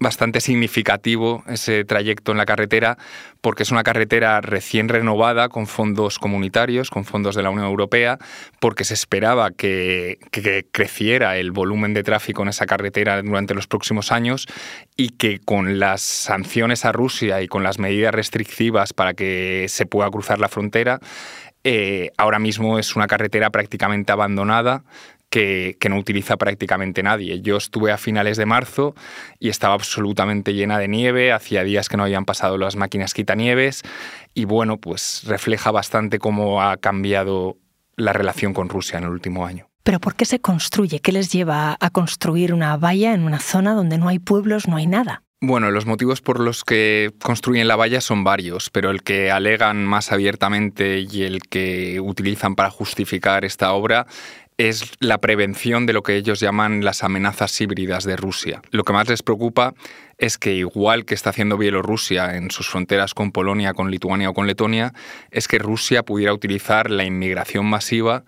bastante 0.00 0.40
significativo 0.40 1.42
ese 1.48 1.84
trayecto 1.84 2.32
en 2.32 2.38
la 2.38 2.46
carretera 2.46 2.98
porque 3.40 3.62
es 3.62 3.70
una 3.70 3.82
carretera 3.82 4.40
recién 4.40 4.88
renovada 4.88 5.48
con 5.48 5.66
fondos 5.66 6.18
comunitarios, 6.18 6.90
con 6.90 7.04
fondos 7.04 7.34
de 7.34 7.42
la 7.42 7.50
Unión 7.50 7.66
Europea, 7.66 8.18
porque 8.60 8.84
se 8.84 8.94
esperaba 8.94 9.50
que, 9.50 10.18
creciera 10.72 11.36
el 11.36 11.52
volumen 11.52 11.94
de 11.94 12.02
tráfico 12.02 12.42
en 12.42 12.48
esa 12.48 12.66
carretera 12.66 13.22
durante 13.22 13.54
los 13.54 13.66
próximos 13.66 14.12
años 14.12 14.46
y 14.96 15.10
que 15.10 15.40
con 15.40 15.78
las 15.78 16.02
sanciones 16.02 16.84
a 16.84 16.92
Rusia 16.92 17.42
y 17.42 17.48
con 17.48 17.62
las 17.62 17.78
medidas 17.78 18.14
restrictivas 18.14 18.92
para 18.92 19.14
que 19.14 19.66
se 19.68 19.86
pueda 19.86 20.10
cruzar 20.10 20.38
la 20.38 20.48
frontera, 20.48 21.00
eh, 21.64 22.12
ahora 22.16 22.38
mismo 22.38 22.78
es 22.78 22.96
una 22.96 23.06
carretera 23.06 23.50
prácticamente 23.50 24.12
abandonada 24.12 24.84
que, 25.30 25.76
no 25.88 25.96
utiliza 25.96 26.36
prácticamente 26.36 27.02
nadie. 27.02 27.40
Yo 27.40 27.56
estuve 27.56 27.92
a 27.92 27.98
finales 27.98 28.36
de 28.36 28.46
marzo 28.46 28.94
y 29.38 29.48
estaba 29.48 29.74
absolutamente 29.74 30.54
llena 30.54 30.78
de 30.78 30.88
nieve, 30.88 31.32
hacía 31.32 31.64
días 31.64 31.88
que 31.88 31.96
no 31.96 32.04
habían 32.04 32.24
pasado 32.24 32.58
las 32.58 32.76
máquinas 32.76 33.14
quitanieves 33.14 33.82
y 34.34 34.44
bueno, 34.44 34.78
pues 34.78 35.22
refleja 35.26 35.70
bastante 35.70 36.18
cómo 36.18 36.62
ha 36.62 36.76
cambiado 36.76 37.56
la 37.96 38.12
relación 38.12 38.54
con 38.54 38.68
Rusia 38.68 38.98
en 38.98 39.04
el 39.04 39.10
último 39.10 39.46
año. 39.46 39.68
¿Pero 39.82 40.00
por 40.00 40.14
qué 40.14 40.26
se 40.26 40.40
construye? 40.40 41.00
¿Qué 41.00 41.12
les 41.12 41.32
lleva 41.32 41.76
a 41.80 41.90
construir 41.90 42.52
una 42.52 42.76
valla 42.76 43.14
en 43.14 43.22
una 43.22 43.40
zona 43.40 43.72
donde 43.72 43.96
no 43.96 44.08
hay 44.08 44.18
pueblos, 44.18 44.68
no 44.68 44.76
hay 44.76 44.86
nada? 44.86 45.22
Bueno, 45.40 45.70
los 45.70 45.86
motivos 45.86 46.20
por 46.20 46.40
los 46.40 46.64
que 46.64 47.12
construyen 47.22 47.68
la 47.68 47.76
valla 47.76 48.00
son 48.00 48.24
varios, 48.24 48.70
pero 48.70 48.90
el 48.90 49.04
que 49.04 49.30
alegan 49.30 49.84
más 49.86 50.10
abiertamente 50.10 51.06
y 51.08 51.22
el 51.22 51.42
que 51.42 52.00
utilizan 52.00 52.56
para 52.56 52.70
justificar 52.70 53.44
esta 53.44 53.72
obra 53.72 54.06
es 54.58 54.92
la 54.98 55.18
prevención 55.18 55.86
de 55.86 55.92
lo 55.92 56.02
que 56.02 56.16
ellos 56.16 56.40
llaman 56.40 56.84
las 56.84 57.04
amenazas 57.04 57.58
híbridas 57.60 58.02
de 58.02 58.16
Rusia. 58.16 58.60
Lo 58.72 58.82
que 58.82 58.92
más 58.92 59.08
les 59.08 59.22
preocupa 59.22 59.74
es 60.18 60.36
que 60.36 60.52
igual 60.52 61.04
que 61.04 61.14
está 61.14 61.30
haciendo 61.30 61.56
Bielorrusia 61.56 62.36
en 62.36 62.50
sus 62.50 62.68
fronteras 62.68 63.14
con 63.14 63.30
Polonia, 63.30 63.72
con 63.72 63.90
Lituania 63.90 64.30
o 64.30 64.34
con 64.34 64.48
Letonia, 64.48 64.92
es 65.30 65.46
que 65.46 65.60
Rusia 65.60 66.02
pudiera 66.02 66.34
utilizar 66.34 66.90
la 66.90 67.04
inmigración 67.04 67.66
masiva 67.66 68.24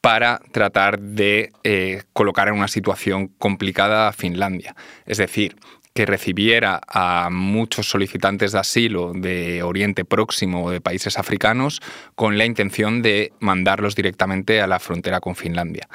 para 0.00 0.40
tratar 0.52 1.00
de 1.00 1.52
eh, 1.62 2.02
colocar 2.12 2.48
en 2.48 2.54
una 2.54 2.68
situación 2.68 3.28
complicada 3.38 4.08
a 4.08 4.12
Finlandia. 4.12 4.74
Es 5.06 5.18
decir, 5.18 5.56
que 5.98 6.06
recibiera 6.06 6.80
a 6.86 7.28
muchos 7.28 7.90
solicitantes 7.90 8.52
de 8.52 8.58
asilo 8.60 9.12
de 9.12 9.64
Oriente 9.64 10.04
Próximo 10.04 10.64
o 10.64 10.70
de 10.70 10.80
países 10.80 11.18
africanos 11.18 11.82
con 12.14 12.38
la 12.38 12.44
intención 12.44 13.02
de 13.02 13.32
mandarlos 13.40 13.96
directamente 13.96 14.60
a 14.60 14.68
la 14.68 14.78
frontera 14.78 15.18
con 15.18 15.34
Finlandia 15.34 15.88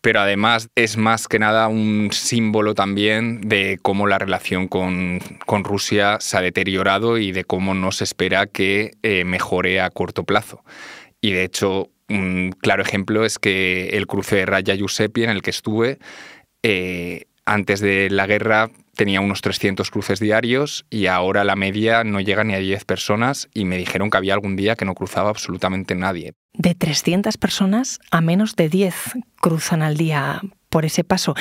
pero 0.00 0.20
además 0.20 0.70
es 0.74 0.96
más 0.96 1.28
que 1.28 1.38
nada 1.38 1.68
un 1.68 2.08
símbolo 2.12 2.74
también 2.74 3.42
de 3.42 3.78
cómo 3.82 4.06
la 4.06 4.18
relación 4.18 4.68
con, 4.68 5.20
Rusia 5.46 6.16
se 6.18 6.38
ha 6.38 6.40
deteriorado 6.40 7.18
y 7.18 7.30
de 7.32 7.44
cómo 7.44 7.74
no 7.74 7.92
se 7.92 8.04
espera 8.04 8.46
que 8.46 8.92
eh, 9.02 9.24
mejore 9.24 9.82
a 9.82 9.90
corto 9.90 10.24
plazo. 10.24 10.64
Y 11.20 11.32
de 11.32 11.44
hecho, 11.44 11.90
un 12.08 12.52
claro 12.58 12.82
ejemplo 12.82 13.26
es 13.26 13.38
que 13.38 13.90
el 13.90 14.06
cruce 14.06 14.36
de 14.36 14.46
Raya 14.46 14.74
Giuseppe 14.74 15.24
en 15.24 15.30
el 15.30 15.42
que 15.42 15.50
estuve, 15.50 15.98
eh, 16.62 17.26
antes 17.44 17.80
de 17.80 18.08
la 18.10 18.26
guerra 18.26 18.70
tenía 18.94 19.20
unos 19.20 19.40
300 19.40 19.90
cruces 19.90 20.20
diarios 20.20 20.84
y 20.90 21.06
ahora 21.06 21.44
la 21.44 21.56
media 21.56 22.04
no 22.04 22.20
llega 22.20 22.44
ni 22.44 22.54
a 22.54 22.58
10 22.58 22.84
personas 22.84 23.48
y 23.54 23.64
me 23.64 23.76
dijeron 23.76 24.10
que 24.10 24.16
había 24.16 24.34
algún 24.34 24.56
día 24.56 24.76
que 24.76 24.84
no 24.84 24.94
cruzaba 24.94 25.30
absolutamente 25.30 25.94
nadie. 25.94 26.34
De 26.52 26.74
300 26.74 27.36
personas 27.38 28.00
a 28.10 28.20
menos 28.20 28.56
de 28.56 28.68
10 28.68 28.94
cruzan 29.40 29.82
al 29.82 29.96
día 29.96 30.40
por 30.68 30.84
ese 30.84 31.04
paso. 31.04 31.34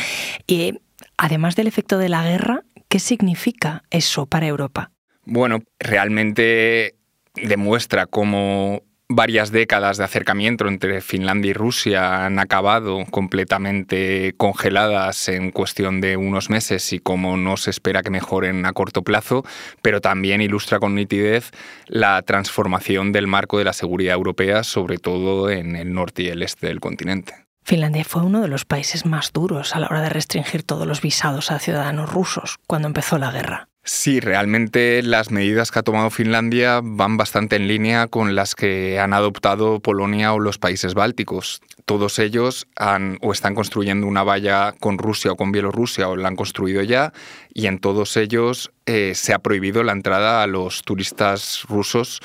Y 0.48 0.80
además 1.18 1.56
del 1.56 1.68
efecto 1.68 1.98
de 1.98 2.10
la 2.10 2.24
guerra, 2.24 2.64
¿qué 2.88 3.00
significa 3.00 3.84
eso 3.90 4.26
para 4.26 4.48
Europa? 4.48 4.92
Bueno, 5.26 5.60
realmente 5.80 6.96
demuestra 7.36 8.08
cómo 8.08 8.84
varias 9.16 9.52
décadas 9.52 9.98
de 9.98 10.04
acercamiento 10.04 10.68
entre 10.68 11.02
Finlandia 11.02 11.52
y 11.52 11.54
Rusia 11.54 12.26
han 12.26 12.40
acabado 12.40 13.06
completamente 13.10 14.34
congeladas 14.38 15.28
en 15.30 15.52
cuestión 15.52 16.02
de 16.02 16.18
unos 16.18 16.50
meses 16.50 16.94
y 16.94 17.00
como 17.00 17.38
no 17.38 17.58
se 17.58 17.70
espera 17.70 18.04
que 18.04 18.10
mejoren 18.10 18.66
a 18.66 18.74
corto 18.74 19.04
plazo, 19.04 19.44
pero 19.82 20.02
también 20.02 20.42
ilustra 20.42 20.80
con 20.80 20.96
nitidez 20.96 21.52
la 21.88 22.22
transformación 22.22 23.12
del 23.12 23.28
marco 23.28 23.58
de 23.58 23.66
la 23.66 23.74
seguridad 23.74 24.16
europea, 24.16 24.64
sobre 24.64 24.98
todo 24.98 25.50
en 25.50 25.76
el 25.76 25.94
norte 25.94 26.24
y 26.24 26.28
el 26.28 26.44
este 26.44 26.68
del 26.68 26.80
continente. 26.80 27.34
Finlandia 27.64 28.04
fue 28.04 28.24
uno 28.24 28.42
de 28.42 28.48
los 28.48 28.66
países 28.66 29.06
más 29.06 29.34
duros 29.34 29.76
a 29.76 29.80
la 29.80 29.88
hora 29.88 30.02
de 30.02 30.10
restringir 30.10 30.64
todos 30.64 30.88
los 30.88 31.02
visados 31.02 31.52
a 31.52 31.60
ciudadanos 31.60 32.12
rusos 32.12 32.58
cuando 32.66 32.88
empezó 32.88 33.18
la 33.18 33.32
guerra. 33.32 33.71
Sí, 33.84 34.20
realmente 34.20 35.02
las 35.02 35.32
medidas 35.32 35.72
que 35.72 35.80
ha 35.80 35.84
tomado 35.84 36.12
Finlandia 36.12 36.82
van 36.84 37.18
bastante 37.18 37.56
en 37.56 37.68
línea 37.68 38.08
con 38.08 38.36
las 38.36 38.54
que 38.54 39.00
han 39.00 39.12
adoptado 39.12 39.80
Polonia 39.80 40.34
o 40.34 40.40
los 40.40 40.60
países 40.60 40.94
bálticos. 40.94 41.62
Todos 41.86 42.20
ellos 42.20 42.68
han 42.76 43.18
o 43.22 43.32
están 43.32 43.56
construyendo 43.56 44.06
una 44.06 44.22
valla 44.24 44.76
con 44.80 45.00
Rusia 45.00 45.32
o 45.32 45.36
con 45.36 45.52
Bielorrusia 45.52 46.10
o 46.10 46.16
la 46.16 46.28
han 46.28 46.36
construido 46.36 46.84
ya 46.84 47.12
y 47.56 47.66
en 47.66 47.80
todos 47.80 48.18
ellos 48.18 48.72
eh, 48.86 49.14
se 49.16 49.34
ha 49.34 49.40
prohibido 49.40 49.84
la 49.84 49.94
entrada 49.94 50.44
a 50.44 50.48
los 50.48 50.84
turistas 50.84 51.64
rusos 51.68 52.20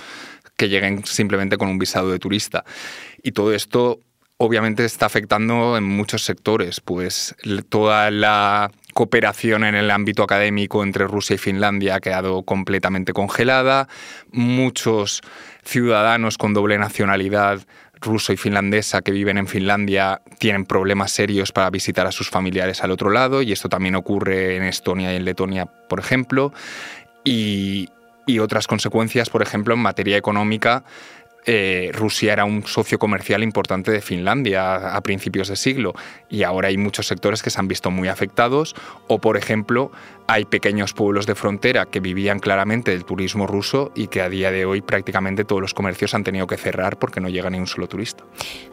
que 0.59 0.69
lleguen 0.69 1.07
simplemente 1.07 1.57
con 1.57 1.69
un 1.69 1.79
visado 1.79 2.11
de 2.11 2.19
turista. 2.19 2.65
Y 3.23 3.33
todo 3.33 3.55
esto 3.55 4.01
obviamente 4.37 4.85
está 4.85 5.07
afectando 5.07 5.79
en 5.79 5.85
muchos 5.85 6.23
sectores, 6.23 6.81
pues 6.81 7.35
toda 7.71 8.11
la 8.11 8.71
cooperación 8.97 9.63
en 9.63 9.75
el 9.75 9.91
ámbito 9.91 10.23
académico 10.23 10.83
entre 10.83 11.07
Rusia 11.07 11.35
y 11.35 11.39
Finlandia 11.39 11.97
ha 11.97 12.01
quedado 12.01 12.43
completamente 12.45 13.13
congelada, 13.13 13.89
muchos 14.33 15.21
ciudadanos 15.63 16.39
con 16.39 16.55
doble 16.55 16.79
nacionalidad 16.79 17.61
ruso 18.01 18.33
y 18.33 18.39
finlandesa 18.39 19.03
que 19.03 19.13
viven 19.13 19.37
en 19.37 19.49
Finlandia 19.49 20.23
tienen 20.39 20.65
problemas 20.65 21.11
serios 21.11 21.53
para 21.53 21.69
visitar 21.69 22.07
a 22.07 22.13
sus 22.13 22.31
familiares 22.31 22.83
al 22.83 22.91
otro 22.91 23.11
lado 23.11 23.43
y 23.43 23.53
esto 23.53 23.69
también 23.69 23.97
ocurre 23.97 24.57
en 24.57 24.63
Estonia 24.63 25.13
y 25.13 25.17
en 25.17 25.27
Letonia, 25.27 25.67
por 25.67 26.01
ejemplo. 26.01 26.55
Y, 27.23 27.91
y 28.25 28.39
otras 28.39 28.67
consecuencias, 28.67 29.29
por 29.29 29.43
ejemplo, 29.43 29.75
en 29.75 29.81
materia 29.81 30.17
económica, 30.17 30.85
eh, 31.47 31.91
Rusia 31.93 32.33
era 32.33 32.45
un 32.45 32.67
socio 32.67 32.99
comercial 32.99 33.45
importante 33.45 33.93
de 33.93 34.01
Finlandia 34.01 34.97
a, 34.97 35.01
principios 35.01 35.47
de 35.49 35.55
siglo 35.55 35.95
y 36.29 36.43
ahora 36.43 36.69
hay 36.69 36.77
muchos 36.77 37.07
sectores 37.07 37.43
que 37.43 37.51
se 37.51 37.61
han 37.61 37.69
visto 37.69 37.93
muy 37.93 38.09
afectados 38.09 38.75
o, 39.07 39.21
por 39.21 39.37
ejemplo, 39.37 39.93
hay 40.27 40.45
pequeños 40.45 40.93
pueblos 40.93 41.25
de 41.27 41.37
frontera 41.37 41.87
que 41.87 42.01
vivían 42.01 42.41
claramente 42.41 42.91
del 42.91 43.05
turismo 43.05 43.47
ruso 43.47 43.93
y 43.95 44.09
que 44.09 44.23
a 44.23 44.29
día 44.29 44.51
de 44.51 44.67
hoy 44.67 44.83
prácticamente 44.83 45.45
todos 45.45 45.63
los 45.63 45.73
comercios 45.73 46.15
han 46.15 46.25
tenido 46.25 46.49
que 46.49 46.57
cerrar 46.57 46.99
porque 46.99 47.21
no 47.21 47.29
llega 47.29 47.49
ni 47.49 47.61
un 47.61 47.69
solo 47.69 47.87
turista. 47.87 48.25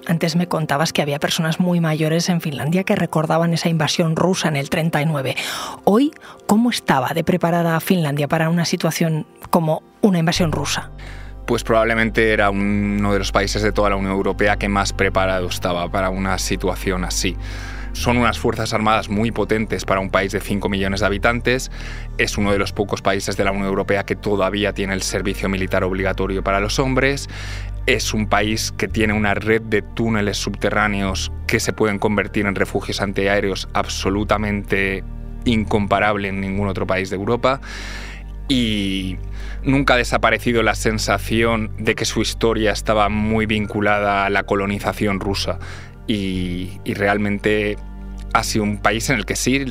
Antes 0.08 0.36
me 0.36 0.48
contabas 0.48 0.94
que 0.94 1.04
había 1.04 1.20
personas 1.20 1.60
muy 1.60 1.80
mayores 1.80 2.28
en 2.30 2.42
Finlandia 2.42 2.84
que 2.84 2.96
recordaban 2.96 3.54
esa 3.54 3.70
invasión 3.70 4.16
rusa 4.16 4.48
en 4.48 4.56
el 4.56 4.72
39. 4.72 5.36
Hoy, 5.84 6.12
¿cómo 6.48 6.72
estaba 6.72 7.10
de 7.10 7.24
preparada 7.24 7.80
Finlandia 7.80 8.28
para 8.28 8.50
una 8.50 8.66
situación 8.66 9.28
como 9.52 9.84
una 10.02 10.18
invasión 10.18 10.52
rusa? 10.52 10.92
Pues 11.46 11.64
probablemente 11.64 12.32
era 12.32 12.50
uno 12.50 13.14
de 13.14 13.20
los 13.20 13.32
países 13.32 13.62
de 13.62 13.72
toda 13.72 13.90
la 13.90 13.96
Unión 13.96 14.14
Europea 14.14 14.58
que 14.58 14.70
más 14.70 14.94
preparado 14.94 15.48
estaba 15.48 15.90
para 15.90 16.10
una 16.10 16.38
situación 16.38 17.04
así. 17.04 17.36
Son 17.94 18.18
unas 18.18 18.40
fuerzas 18.40 18.74
armadas 18.74 19.08
muy 19.08 19.32
potentes 19.32 19.86
para 19.86 20.00
un 20.00 20.10
país 20.10 20.32
de 20.32 20.40
5 20.40 20.68
millones 20.68 21.02
de 21.02 21.06
habitantes. 21.06 21.72
Es 22.18 22.38
uno 22.40 22.52
de 22.52 22.58
los 22.58 22.74
pocos 22.74 23.02
países 23.02 23.38
de 23.38 23.44
la 23.44 23.52
Unión 23.52 23.68
Europea 23.68 24.04
que 24.04 24.16
todavía 24.16 24.74
tiene 24.74 24.94
el 24.94 25.04
servicio 25.04 25.48
militar 25.48 25.84
obligatorio 25.84 26.44
para 26.44 26.60
los 26.60 26.80
hombres. 26.80 27.30
Es 27.86 28.14
un 28.14 28.28
país 28.28 28.72
que 28.72 28.88
tiene 28.88 29.14
una 29.14 29.36
red 29.36 29.62
de 29.62 29.84
túneles 29.84 30.38
subterráneos 30.38 31.32
que 31.46 31.60
se 31.60 31.72
pueden 31.72 32.00
convertir 32.00 32.48
en 32.48 32.56
refugios 32.56 33.00
antiaéreos 33.00 33.70
absolutamente 33.74 35.04
incomparable 35.46 36.30
en 36.30 36.42
ningún 36.42 36.70
otro 36.70 36.88
país 36.88 37.12
de 37.12 37.18
Europa. 37.18 37.62
Y 38.48 39.18
nunca 39.64 39.96
ha 39.96 39.98
desaparecido 39.98 40.64
la 40.64 40.76
sensación 40.76 41.72
de 41.78 41.96
que 41.96 42.06
su 42.06 42.22
historia 42.22 42.72
estaba 42.72 43.10
muy 43.10 43.46
vinculada 43.46 44.26
a 44.26 44.30
la 44.30 44.44
colonización 44.44 45.20
rusa 45.20 45.60
y, 46.08 46.80
realmente 46.86 47.78
ha 48.34 48.44
sido 48.44 48.64
un 48.64 48.78
país 48.78 49.10
en 49.10 49.18
el 49.18 49.26
que 49.26 49.36
sí, 49.36 49.64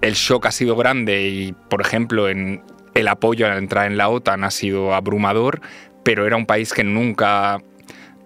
el 0.00 0.14
shock 0.14 0.46
ha 0.46 0.50
sido 0.50 0.76
grande 0.76 1.28
y, 1.28 1.52
por 1.52 1.80
ejemplo, 1.80 2.28
en 2.28 2.62
el 2.94 3.08
apoyo 3.08 3.46
a 3.46 3.50
la 3.50 3.58
entrada 3.58 3.86
en 3.86 3.96
la 3.96 4.08
OTAN 4.08 4.44
ha 4.44 4.50
sido 4.50 4.94
abrumador, 4.94 5.60
pero 6.02 6.26
era 6.26 6.36
un 6.36 6.46
país 6.46 6.72
que 6.72 6.82
nunca, 6.82 7.58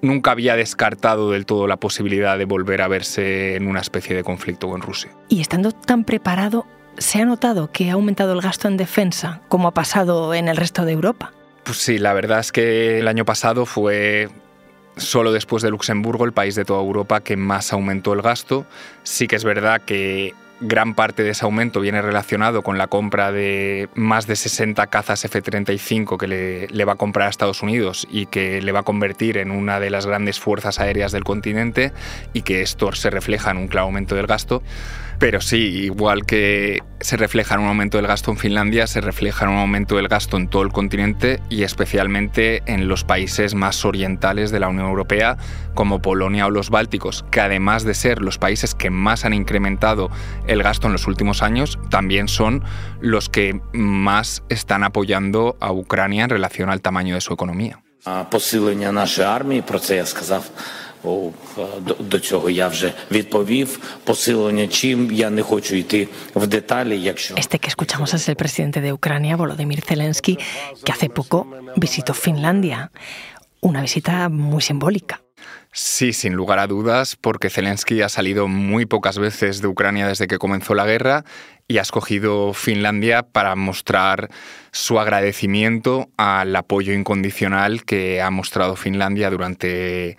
nunca 0.00 0.30
había 0.30 0.54
descartado 0.54 1.30
del 1.32 1.44
todo 1.46 1.66
la 1.66 1.76
posibilidad 1.76 2.38
de 2.38 2.44
volver 2.44 2.82
a 2.82 2.88
verse 2.88 3.56
en 3.56 3.66
una 3.66 3.80
especie 3.80 4.14
de 4.14 4.22
conflicto 4.22 4.68
con 4.68 4.80
Rusia. 4.80 5.10
Y 5.28 5.40
estando 5.40 5.72
tan 5.72 6.04
preparado, 6.04 6.66
¿se 7.00 7.20
ha 7.20 7.24
notado 7.24 7.72
que 7.72 7.90
ha 7.90 7.94
aumentado 7.94 8.32
el 8.34 8.40
gasto 8.40 8.68
en 8.68 8.76
defensa, 8.76 9.40
como 9.48 9.66
ha 9.66 9.74
pasado 9.74 10.34
en 10.34 10.48
el 10.48 10.56
resto 10.56 10.84
de 10.84 10.92
Europa? 10.92 11.32
Pues 11.64 11.78
sí, 11.78 11.98
la 11.98 12.12
verdad 12.12 12.38
es 12.38 12.52
que 12.52 13.00
el 13.00 13.08
año 13.08 13.24
pasado 13.24 13.66
fue 13.66 14.28
solo 14.96 15.32
después 15.32 15.62
de 15.62 15.70
Luxemburgo 15.70 16.24
el 16.24 16.32
país 16.32 16.54
de 16.54 16.64
toda 16.64 16.80
Europa 16.80 17.20
que 17.20 17.36
más 17.36 17.72
aumentó 17.72 18.12
el 18.12 18.22
gasto. 18.22 18.66
Sí 19.02 19.26
que 19.26 19.36
es 19.36 19.44
verdad 19.44 19.80
que 19.80 20.34
gran 20.60 20.94
parte 20.94 21.22
de 21.22 21.30
ese 21.30 21.46
aumento 21.46 21.80
viene 21.80 22.02
relacionado 22.02 22.62
con 22.62 22.76
la 22.76 22.86
compra 22.86 23.32
de 23.32 23.88
más 23.94 24.26
de 24.26 24.36
60 24.36 24.86
cazas 24.88 25.24
F-35 25.24 26.18
que 26.18 26.68
le, 26.70 26.84
va 26.84 26.92
a 26.92 26.96
comprar 26.96 27.28
a 27.28 27.30
Estados 27.30 27.62
Unidos 27.62 28.06
y 28.10 28.26
que 28.26 28.60
le 28.60 28.72
va 28.72 28.80
a 28.80 28.82
convertir 28.82 29.38
en 29.38 29.50
una 29.50 29.80
de 29.80 29.88
las 29.88 30.06
grandes 30.06 30.38
fuerzas 30.38 30.78
aéreas 30.78 31.12
del 31.12 31.24
continente 31.24 31.92
y 32.34 32.42
que 32.42 32.60
esto 32.60 32.92
se 32.92 33.08
refleja 33.08 33.50
en 33.50 33.56
un 33.56 33.68
claro 33.68 33.86
aumento 33.86 34.14
del 34.14 34.26
gasto. 34.26 34.62
Pero 35.20 35.42
sí, 35.42 35.58
igual 35.58 36.24
que 36.24 36.82
se 37.00 37.18
refleja 37.18 37.54
en 37.54 37.60
un 37.60 37.68
aumento 37.68 37.98
del 37.98 38.06
gasto 38.06 38.30
en 38.30 38.38
Finlandia, 38.38 38.86
se 38.86 39.02
refleja 39.02 39.44
en 39.44 39.50
un 39.50 39.58
aumento 39.58 39.96
del 39.96 40.08
gasto 40.08 40.38
en 40.38 40.48
todo 40.48 40.62
el 40.62 40.72
continente 40.72 41.42
y 41.50 41.62
especialmente 41.62 42.62
en 42.64 42.88
los 42.88 43.04
países 43.04 43.54
más 43.54 43.84
orientales 43.84 44.50
de 44.50 44.60
la 44.60 44.68
Unión 44.68 44.86
Europea, 44.86 45.36
como 45.74 46.00
Polonia 46.00 46.46
o 46.46 46.50
los 46.50 46.70
Bálticos, 46.70 47.26
que 47.30 47.42
además 47.42 47.84
de 47.84 47.92
ser 47.92 48.22
los 48.22 48.38
países 48.38 48.74
que 48.74 48.88
más 48.88 49.26
han 49.26 49.34
incrementado 49.34 50.08
el 50.46 50.62
gasto 50.62 50.86
en 50.86 50.94
los 50.94 51.06
últimos 51.06 51.42
años, 51.42 51.78
también 51.90 52.26
son 52.26 52.64
los 53.02 53.28
que 53.28 53.60
más 53.74 54.42
están 54.48 54.84
apoyando 54.84 55.58
a 55.60 55.70
Ucrania 55.70 56.24
en 56.24 56.30
relación 56.30 56.70
al 56.70 56.80
tamaño 56.80 57.14
de 57.14 57.20
su 57.20 57.34
economía. 57.34 57.82
Este 67.36 67.58
que 67.58 67.68
escuchamos 67.68 68.12
es 68.14 68.28
el 68.28 68.36
presidente 68.36 68.80
de 68.80 68.92
Ucrania, 68.92 69.36
Volodymyr 69.36 69.82
Zelensky, 69.82 70.38
que 70.84 70.92
hace 70.92 71.08
poco 71.08 71.46
visitó 71.76 72.14
Finlandia. 72.14 72.90
Una 73.60 73.82
visita 73.82 74.28
muy 74.28 74.62
simbólica. 74.62 75.20
Sí, 75.72 76.12
sin 76.12 76.34
lugar 76.34 76.58
a 76.58 76.66
dudas, 76.66 77.16
porque 77.16 77.48
Zelensky 77.48 78.02
ha 78.02 78.08
salido 78.08 78.48
muy 78.48 78.86
pocas 78.86 79.18
veces 79.18 79.62
de 79.62 79.68
Ucrania 79.68 80.08
desde 80.08 80.26
que 80.26 80.38
comenzó 80.38 80.74
la 80.74 80.84
guerra 80.84 81.24
y 81.68 81.78
ha 81.78 81.82
escogido 81.82 82.52
Finlandia 82.54 83.22
para 83.22 83.54
mostrar 83.54 84.28
su 84.72 84.98
agradecimiento 84.98 86.08
al 86.16 86.56
apoyo 86.56 86.92
incondicional 86.92 87.84
que 87.84 88.20
ha 88.20 88.30
mostrado 88.32 88.74
Finlandia 88.74 89.30
durante 89.30 90.18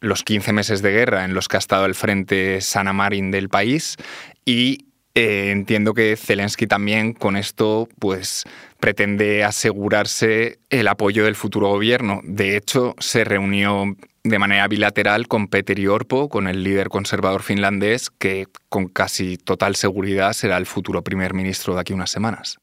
los 0.00 0.22
15 0.24 0.52
meses 0.52 0.82
de 0.82 0.90
guerra 0.90 1.24
en 1.24 1.34
los 1.34 1.48
que 1.48 1.56
ha 1.56 1.58
estado 1.58 1.84
al 1.84 1.94
frente 1.94 2.60
Sana 2.60 2.92
Marin 2.92 3.30
del 3.30 3.48
país 3.48 3.96
y 4.44 4.86
eh, 5.14 5.50
entiendo 5.50 5.92
que 5.92 6.16
Zelensky 6.16 6.66
también 6.66 7.12
con 7.12 7.36
esto 7.36 7.88
pues 7.98 8.44
pretende 8.78 9.44
asegurarse 9.44 10.58
el 10.70 10.88
apoyo 10.88 11.24
del 11.24 11.34
futuro 11.34 11.68
gobierno. 11.68 12.20
De 12.24 12.56
hecho, 12.56 12.94
se 12.98 13.24
reunió 13.24 13.96
de 14.22 14.38
manera 14.38 14.68
bilateral 14.68 15.28
con 15.28 15.48
Petteri 15.48 15.86
Orpo, 15.86 16.28
con 16.28 16.46
el 16.46 16.62
líder 16.62 16.88
conservador 16.88 17.42
finlandés, 17.42 18.10
que 18.10 18.46
con 18.68 18.86
casi 18.86 19.36
total 19.36 19.76
seguridad 19.76 20.32
será 20.32 20.56
el 20.58 20.66
futuro 20.66 21.02
primer 21.02 21.34
ministro 21.34 21.74
de 21.74 21.80
aquí 21.80 21.92
unas 21.92 22.10
semanas. 22.10 22.58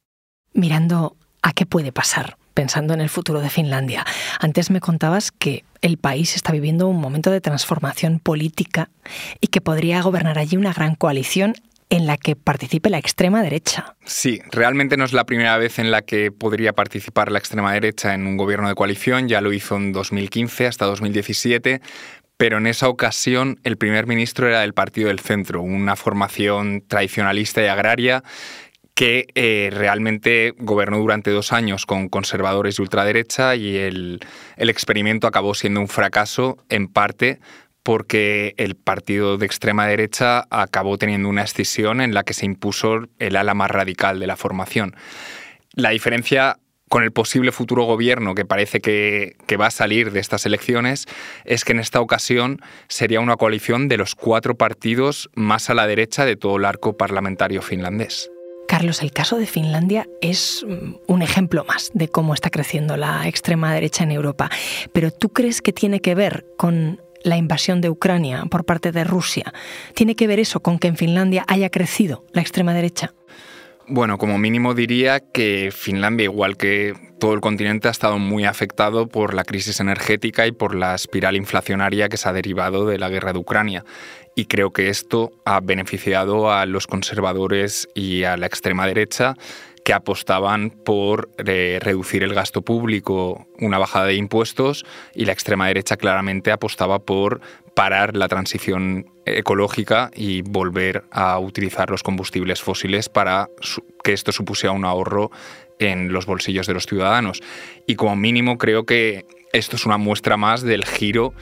Mirando 0.53 1.17
a 1.41 1.51
qué 1.51 1.65
puede 1.65 1.91
pasar 1.91 2.37
pensando 2.57 2.95
en 2.95 3.01
el 3.01 3.09
futuro 3.09 3.39
de 3.39 3.51
Finlandia. 3.51 4.03
Antes 4.39 4.71
me 4.71 4.79
contabas 4.79 5.31
que 5.31 5.63
el 5.83 5.97
país 5.99 6.35
está 6.35 6.51
viviendo 6.51 6.87
un 6.87 6.99
momento 6.99 7.29
de 7.29 7.39
transformación 7.39 8.17
política 8.17 8.89
y 9.39 9.49
que 9.49 9.61
podría 9.61 10.01
gobernar 10.01 10.39
allí 10.39 10.57
una 10.57 10.73
gran 10.73 10.95
coalición 10.95 11.53
en 11.91 12.07
la 12.07 12.17
que 12.17 12.35
participe 12.35 12.89
la 12.89 12.97
extrema 12.97 13.43
derecha. 13.43 13.95
Sí, 14.05 14.41
realmente 14.49 14.97
no 14.97 15.05
es 15.05 15.13
la 15.13 15.27
primera 15.27 15.55
vez 15.59 15.77
en 15.77 15.91
la 15.91 16.01
que 16.01 16.31
podría 16.31 16.73
participar 16.73 17.31
la 17.31 17.37
extrema 17.37 17.73
derecha 17.73 18.15
en 18.15 18.25
un 18.25 18.37
gobierno 18.37 18.69
de 18.69 18.73
coalición, 18.73 19.27
ya 19.27 19.39
lo 19.39 19.53
hizo 19.53 19.75
en 19.77 19.93
2015 19.93 20.65
hasta 20.65 20.85
2017, 20.85 21.79
pero 22.37 22.57
en 22.57 22.65
esa 22.65 22.89
ocasión 22.89 23.59
el 23.65 23.77
primer 23.77 24.07
ministro 24.07 24.47
era 24.47 24.61
del 24.61 24.73
Partido 24.73 25.09
del 25.09 25.19
Centro, 25.19 25.61
una 25.61 25.95
formación 25.95 26.83
tradicionalista 26.87 27.61
y 27.61 27.67
agraria 27.67 28.23
que 28.97 29.27
eh, 29.35 29.69
realmente 29.71 30.55
gobernó 30.57 30.97
durante 30.97 31.29
dos 31.29 31.53
años 31.53 31.85
con 31.85 32.09
conservadores 32.09 32.79
y 32.79 32.81
ultraderecha 32.81 33.55
y 33.55 33.77
el, 33.77 34.19
experimento 34.57 35.27
acabó 35.27 35.53
siendo 35.53 35.81
un 35.81 35.87
fracaso 35.87 36.57
en 36.69 36.87
parte 36.87 37.39
porque 37.83 38.55
el 38.57 38.73
partido 38.73 39.37
de 39.37 39.45
extrema 39.45 39.85
derecha 39.85 40.47
acabó 40.49 40.97
teniendo 40.97 41.29
una 41.29 41.43
escisión 41.43 42.01
en 42.01 42.15
la 42.15 42.23
que 42.23 42.33
se 42.33 42.47
impuso 42.47 43.01
el 43.19 43.35
ala 43.35 43.53
más 43.53 43.69
radical 43.69 44.19
de 44.19 44.25
la 44.25 44.35
formación. 44.35 44.95
La 45.73 45.91
diferencia 45.91 46.57
con 46.89 47.03
el 47.03 47.11
posible 47.11 47.51
futuro 47.51 47.83
gobierno 47.83 48.33
que 48.33 48.45
parece 48.45 48.81
que, 48.81 49.35
que, 49.45 49.57
va 49.57 49.67
a 49.67 49.71
salir 49.71 50.11
de 50.11 50.21
estas 50.21 50.47
elecciones 50.47 51.05
es 51.45 51.65
que 51.65 51.73
en 51.73 51.79
esta 51.81 52.01
ocasión 52.01 52.61
sería 52.87 53.19
una 53.19 53.35
coalición 53.35 53.89
de 53.89 53.97
los 53.97 54.15
cuatro 54.15 54.55
partidos 54.55 55.29
más 55.35 55.69
a 55.69 55.75
la 55.75 55.85
derecha 55.85 56.25
de 56.25 56.35
todo 56.35 56.57
el 56.57 56.65
arco 56.65 56.97
parlamentario 56.97 57.61
finlandés. 57.61 58.31
Carlos, 58.67 59.01
el 59.01 59.11
caso 59.11 59.37
de 59.37 59.45
Finlandia 59.45 60.07
es 60.21 60.65
mm, 60.67 60.95
un 61.07 61.21
ejemplo 61.21 61.63
más 61.65 61.89
de 61.93 62.09
cómo 62.09 62.33
está 62.33 62.49
creciendo 62.49 62.97
la 62.97 63.27
extrema 63.27 63.73
derecha 63.73 64.03
en 64.03 64.11
Europa. 64.11 64.49
Pero 64.93 65.09
¿tú 65.09 65.29
crees 65.29 65.61
que 65.61 65.73
tiene 65.73 66.01
que 66.01 66.15
ver 66.15 66.45
con 66.57 67.01
la 67.23 67.37
invasión 67.37 67.81
de 67.81 67.89
Ucrania 67.89 68.45
por 68.49 68.65
parte 68.65 68.91
de 68.91 69.03
Rusia? 69.03 69.53
¿Tiene 69.93 70.15
que 70.15 70.27
ver 70.27 70.39
eso 70.39 70.59
con 70.59 70.79
que 70.79 70.89
en 70.89 70.97
Finlandia 70.97 71.45
haya 71.47 71.69
crecido 71.69 72.25
la 72.33 72.41
extrema 72.41 72.73
derecha? 72.73 73.13
Bueno, 73.89 74.17
como 74.17 74.37
mínimo 74.37 74.73
diría 74.73 75.21
que 75.21 75.69
Finlandia, 75.71 76.25
igual 76.25 76.57
que 76.57 76.93
todo 77.21 77.33
el 77.33 77.39
continente, 77.39 77.87
ha 77.87 77.91
estado 77.91 78.19
muy 78.19 78.43
afectado 78.43 79.07
por 79.07 79.33
la 79.33 79.45
crisis 79.45 79.79
energética 79.79 80.45
y 80.45 80.51
por 80.51 80.75
la 80.75 80.93
espiral 80.93 81.37
inflacionaria 81.37 82.09
que 82.09 82.17
se 82.17 82.27
ha 82.27 82.33
derivado 82.33 82.85
de 82.85 82.99
la 82.99 83.07
guerra 83.07 83.31
de 83.31 83.39
Ucrania 83.39 83.85
y 84.37 84.45
creo 84.45 84.71
que 84.71 84.89
esto 84.89 85.31
ha 85.45 85.59
beneficiado 85.61 86.51
a 86.51 86.67
los 86.67 86.85
conservadores 86.85 87.89
y 87.95 88.23
a 88.23 88.37
la 88.37 88.45
extrema 88.45 88.85
derecha 88.85 89.33
que 89.83 89.93
apostaban 89.93 90.69
por 90.69 91.31
eh, 91.43 91.79
reducir 91.81 92.21
el 92.21 92.35
gasto 92.35 92.61
público, 92.61 93.47
una 93.59 93.79
bajada 93.79 94.05
de 94.05 94.13
impuestos, 94.13 94.85
y 95.15 95.25
la 95.25 95.31
extrema 95.31 95.65
derecha 95.67 95.97
claramente 95.97 96.51
apostaba 96.51 96.99
por 96.99 97.41
parar 97.73 98.15
la 98.15 98.27
transición 98.27 99.07
ecológica 99.25 100.11
y 100.13 100.43
volver 100.43 101.05
a 101.09 101.39
utilizar 101.39 101.89
los 101.89 102.03
combustibles 102.03 102.61
fósiles 102.61 103.09
para 103.09 103.49
que 104.03 104.13
esto 104.13 104.31
supusiera 104.31 104.71
un 104.71 104.85
ahorro 104.85 105.31
en 105.79 106.13
los 106.13 106.27
bolsillos 106.27 106.67
de 106.67 106.75
los 106.75 106.85
ciudadanos. 106.85 107.41
Y 107.87 107.95
como 107.95 108.15
mínimo 108.15 108.59
creo 108.59 108.85
que 108.85 109.25
esto 109.51 109.77
es 109.77 109.87
una 109.87 109.97
muestra 109.97 110.37
más 110.37 110.61
del 110.61 110.85
giro 110.85 111.33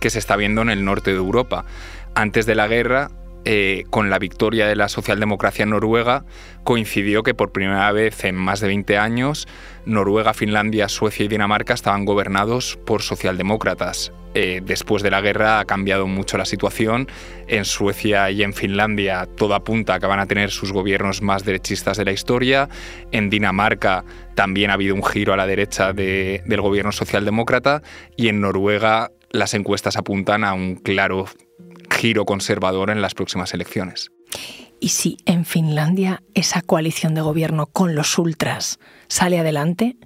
que 0.00 0.10
se 0.10 0.18
está 0.18 0.36
viendo 0.36 0.60
en 0.60 0.68
el 0.68 0.84
norte 0.84 1.12
de 1.12 1.18
Europa 1.18 1.64
antes 2.14 2.46
de 2.46 2.54
la 2.54 2.68
guerra, 2.68 3.10
eh, 3.44 3.84
con 3.90 4.08
la 4.08 4.20
victoria 4.20 4.68
de 4.68 4.76
la 4.76 4.88
socialdemocracia 4.88 5.66
noruega, 5.66 6.24
coincidió 6.62 7.24
que 7.24 7.34
por 7.34 7.50
primera 7.50 7.90
vez 7.90 8.24
en 8.24 8.36
más 8.36 8.60
de 8.60 8.68
20 8.68 8.98
años, 8.98 9.48
Noruega, 9.84 10.32
Finlandia, 10.32 10.88
Suecia 10.88 11.24
y 11.24 11.28
Dinamarca 11.28 11.74
estaban 11.74 12.04
gobernados 12.04 12.78
por 12.86 13.02
socialdemócratas. 13.02 14.12
Eh, 14.34 14.62
después 14.64 15.02
de 15.02 15.10
la 15.10 15.20
guerra 15.20 15.58
ha 15.58 15.64
cambiado 15.64 16.06
mucho 16.06 16.38
la 16.38 16.44
situación. 16.44 17.08
En 17.48 17.64
Suecia 17.64 18.30
y 18.30 18.42
en 18.42 18.54
Finlandia 18.54 19.26
todo 19.36 19.54
apunta 19.54 19.94
a 19.94 20.00
que 20.00 20.06
van 20.06 20.20
a 20.20 20.26
tener 20.26 20.50
sus 20.50 20.72
gobiernos 20.72 21.20
más 21.20 21.44
derechistas 21.44 21.96
de 21.96 22.04
la 22.04 22.12
historia. 22.12 22.68
En 23.10 23.28
Dinamarca 23.28 24.04
también 24.34 24.70
ha 24.70 24.74
habido 24.74 24.94
un 24.94 25.04
giro 25.04 25.32
a 25.32 25.36
la 25.36 25.46
derecha 25.46 25.92
del 25.92 26.60
gobierno 26.60 26.92
socialdemócrata. 26.92 27.82
Y 28.16 28.28
en 28.28 28.40
Noruega 28.40 29.10
las 29.30 29.54
encuestas 29.54 29.96
apuntan 29.96 30.44
a 30.44 30.54
un 30.54 30.76
claro 30.76 31.26
giro 32.02 32.24
conservador 32.24 32.90
en 32.90 33.00
las 33.00 33.14
próximas 33.14 33.54
elecciones. 33.54 34.10
¿Y 34.80 34.88
si 34.88 35.18
en 35.24 35.44
Finlandia 35.44 36.20
esa 36.34 36.60
coalición 36.60 37.14
de 37.14 37.20
gobierno 37.20 37.66
con 37.66 37.94
los 37.94 38.18
ultras 38.18 38.80
sale 39.06 39.38
adelante? 39.38 39.96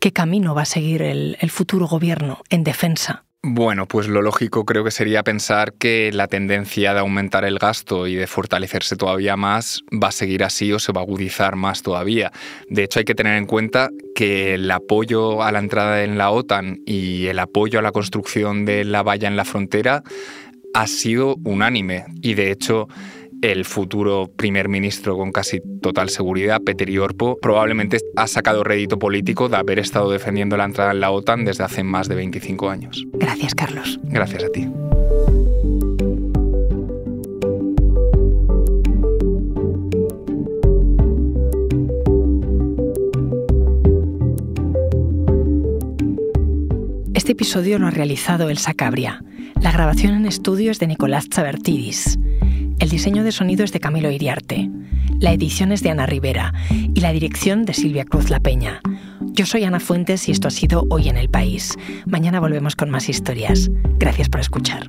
¿Qué 0.00 0.12
camino 0.12 0.54
va 0.54 0.62
a 0.62 0.64
seguir 0.64 1.02
el, 1.02 1.36
el 1.40 1.50
futuro 1.50 1.86
gobierno 1.86 2.40
en 2.48 2.64
defensa? 2.64 3.26
Bueno, 3.48 3.86
pues 3.86 4.08
lo 4.08 4.22
lógico 4.22 4.64
creo 4.64 4.82
que 4.82 4.90
sería 4.90 5.22
pensar 5.22 5.74
que 5.74 6.10
la 6.12 6.26
tendencia 6.26 6.94
de 6.94 7.00
aumentar 7.00 7.44
el 7.44 7.60
gasto 7.60 8.08
y 8.08 8.16
de 8.16 8.26
fortalecerse 8.26 8.96
todavía 8.96 9.36
más 9.36 9.82
va 9.92 10.08
a 10.08 10.12
seguir 10.12 10.42
así 10.42 10.72
o 10.72 10.80
se 10.80 10.90
va 10.90 11.02
a 11.02 11.04
agudizar 11.04 11.54
más 11.54 11.82
todavía. 11.82 12.32
De 12.68 12.82
hecho, 12.82 12.98
hay 12.98 13.04
que 13.04 13.14
tener 13.14 13.36
en 13.36 13.46
cuenta 13.46 13.90
que 14.16 14.54
el 14.54 14.68
apoyo 14.68 15.44
a 15.44 15.52
la 15.52 15.60
entrada 15.60 16.02
en 16.02 16.18
la 16.18 16.30
OTAN 16.30 16.80
y 16.86 17.26
el 17.26 17.38
apoyo 17.38 17.78
a 17.78 17.82
la 17.82 17.92
construcción 17.92 18.64
de 18.64 18.84
la 18.84 19.04
valla 19.04 19.28
en 19.28 19.36
la 19.36 19.44
frontera 19.44 20.02
ha 20.76 20.86
sido 20.86 21.36
unánime 21.42 22.04
y 22.20 22.34
de 22.34 22.50
hecho 22.50 22.86
el 23.40 23.64
futuro 23.64 24.30
primer 24.36 24.68
ministro 24.68 25.16
con 25.16 25.32
casi 25.32 25.60
total 25.80 26.10
seguridad, 26.10 26.60
Peter 26.60 26.98
Orpo, 26.98 27.38
probablemente 27.40 27.98
ha 28.14 28.26
sacado 28.26 28.62
rédito 28.62 28.98
político 28.98 29.48
de 29.48 29.56
haber 29.56 29.78
estado 29.78 30.10
defendiendo 30.10 30.58
la 30.58 30.66
entrada 30.66 30.90
en 30.92 31.00
la 31.00 31.10
OTAN 31.10 31.46
desde 31.46 31.64
hace 31.64 31.82
más 31.82 32.08
de 32.08 32.16
25 32.16 32.68
años. 32.68 33.06
Gracias, 33.14 33.54
Carlos. 33.54 33.98
Gracias 34.04 34.44
a 34.44 34.48
ti. 34.48 34.68
Este 47.14 47.32
episodio 47.32 47.78
lo 47.78 47.86
ha 47.86 47.90
realizado 47.90 48.50
Elsa 48.50 48.74
Cabria. 48.74 49.22
La 49.66 49.72
grabación 49.72 50.14
en 50.14 50.26
estudio 50.26 50.70
es 50.70 50.78
de 50.78 50.86
Nicolás 50.86 51.28
Chabertidis. 51.28 52.20
El 52.78 52.88
diseño 52.88 53.24
de 53.24 53.32
sonido 53.32 53.64
es 53.64 53.72
de 53.72 53.80
Camilo 53.80 54.12
Iriarte. 54.12 54.70
La 55.18 55.32
edición 55.32 55.72
es 55.72 55.82
de 55.82 55.90
Ana 55.90 56.06
Rivera 56.06 56.54
y 56.70 57.00
la 57.00 57.10
dirección 57.10 57.64
de 57.64 57.74
Silvia 57.74 58.04
Cruz 58.04 58.30
La 58.30 58.38
Peña. 58.38 58.80
Yo 59.32 59.44
soy 59.44 59.64
Ana 59.64 59.80
Fuentes 59.80 60.28
y 60.28 60.30
esto 60.30 60.46
ha 60.46 60.52
sido 60.52 60.86
Hoy 60.88 61.08
en 61.08 61.16
el 61.16 61.28
País. 61.28 61.76
Mañana 62.06 62.38
volvemos 62.38 62.76
con 62.76 62.90
más 62.90 63.08
historias. 63.08 63.68
Gracias 63.98 64.28
por 64.28 64.40
escuchar. 64.40 64.88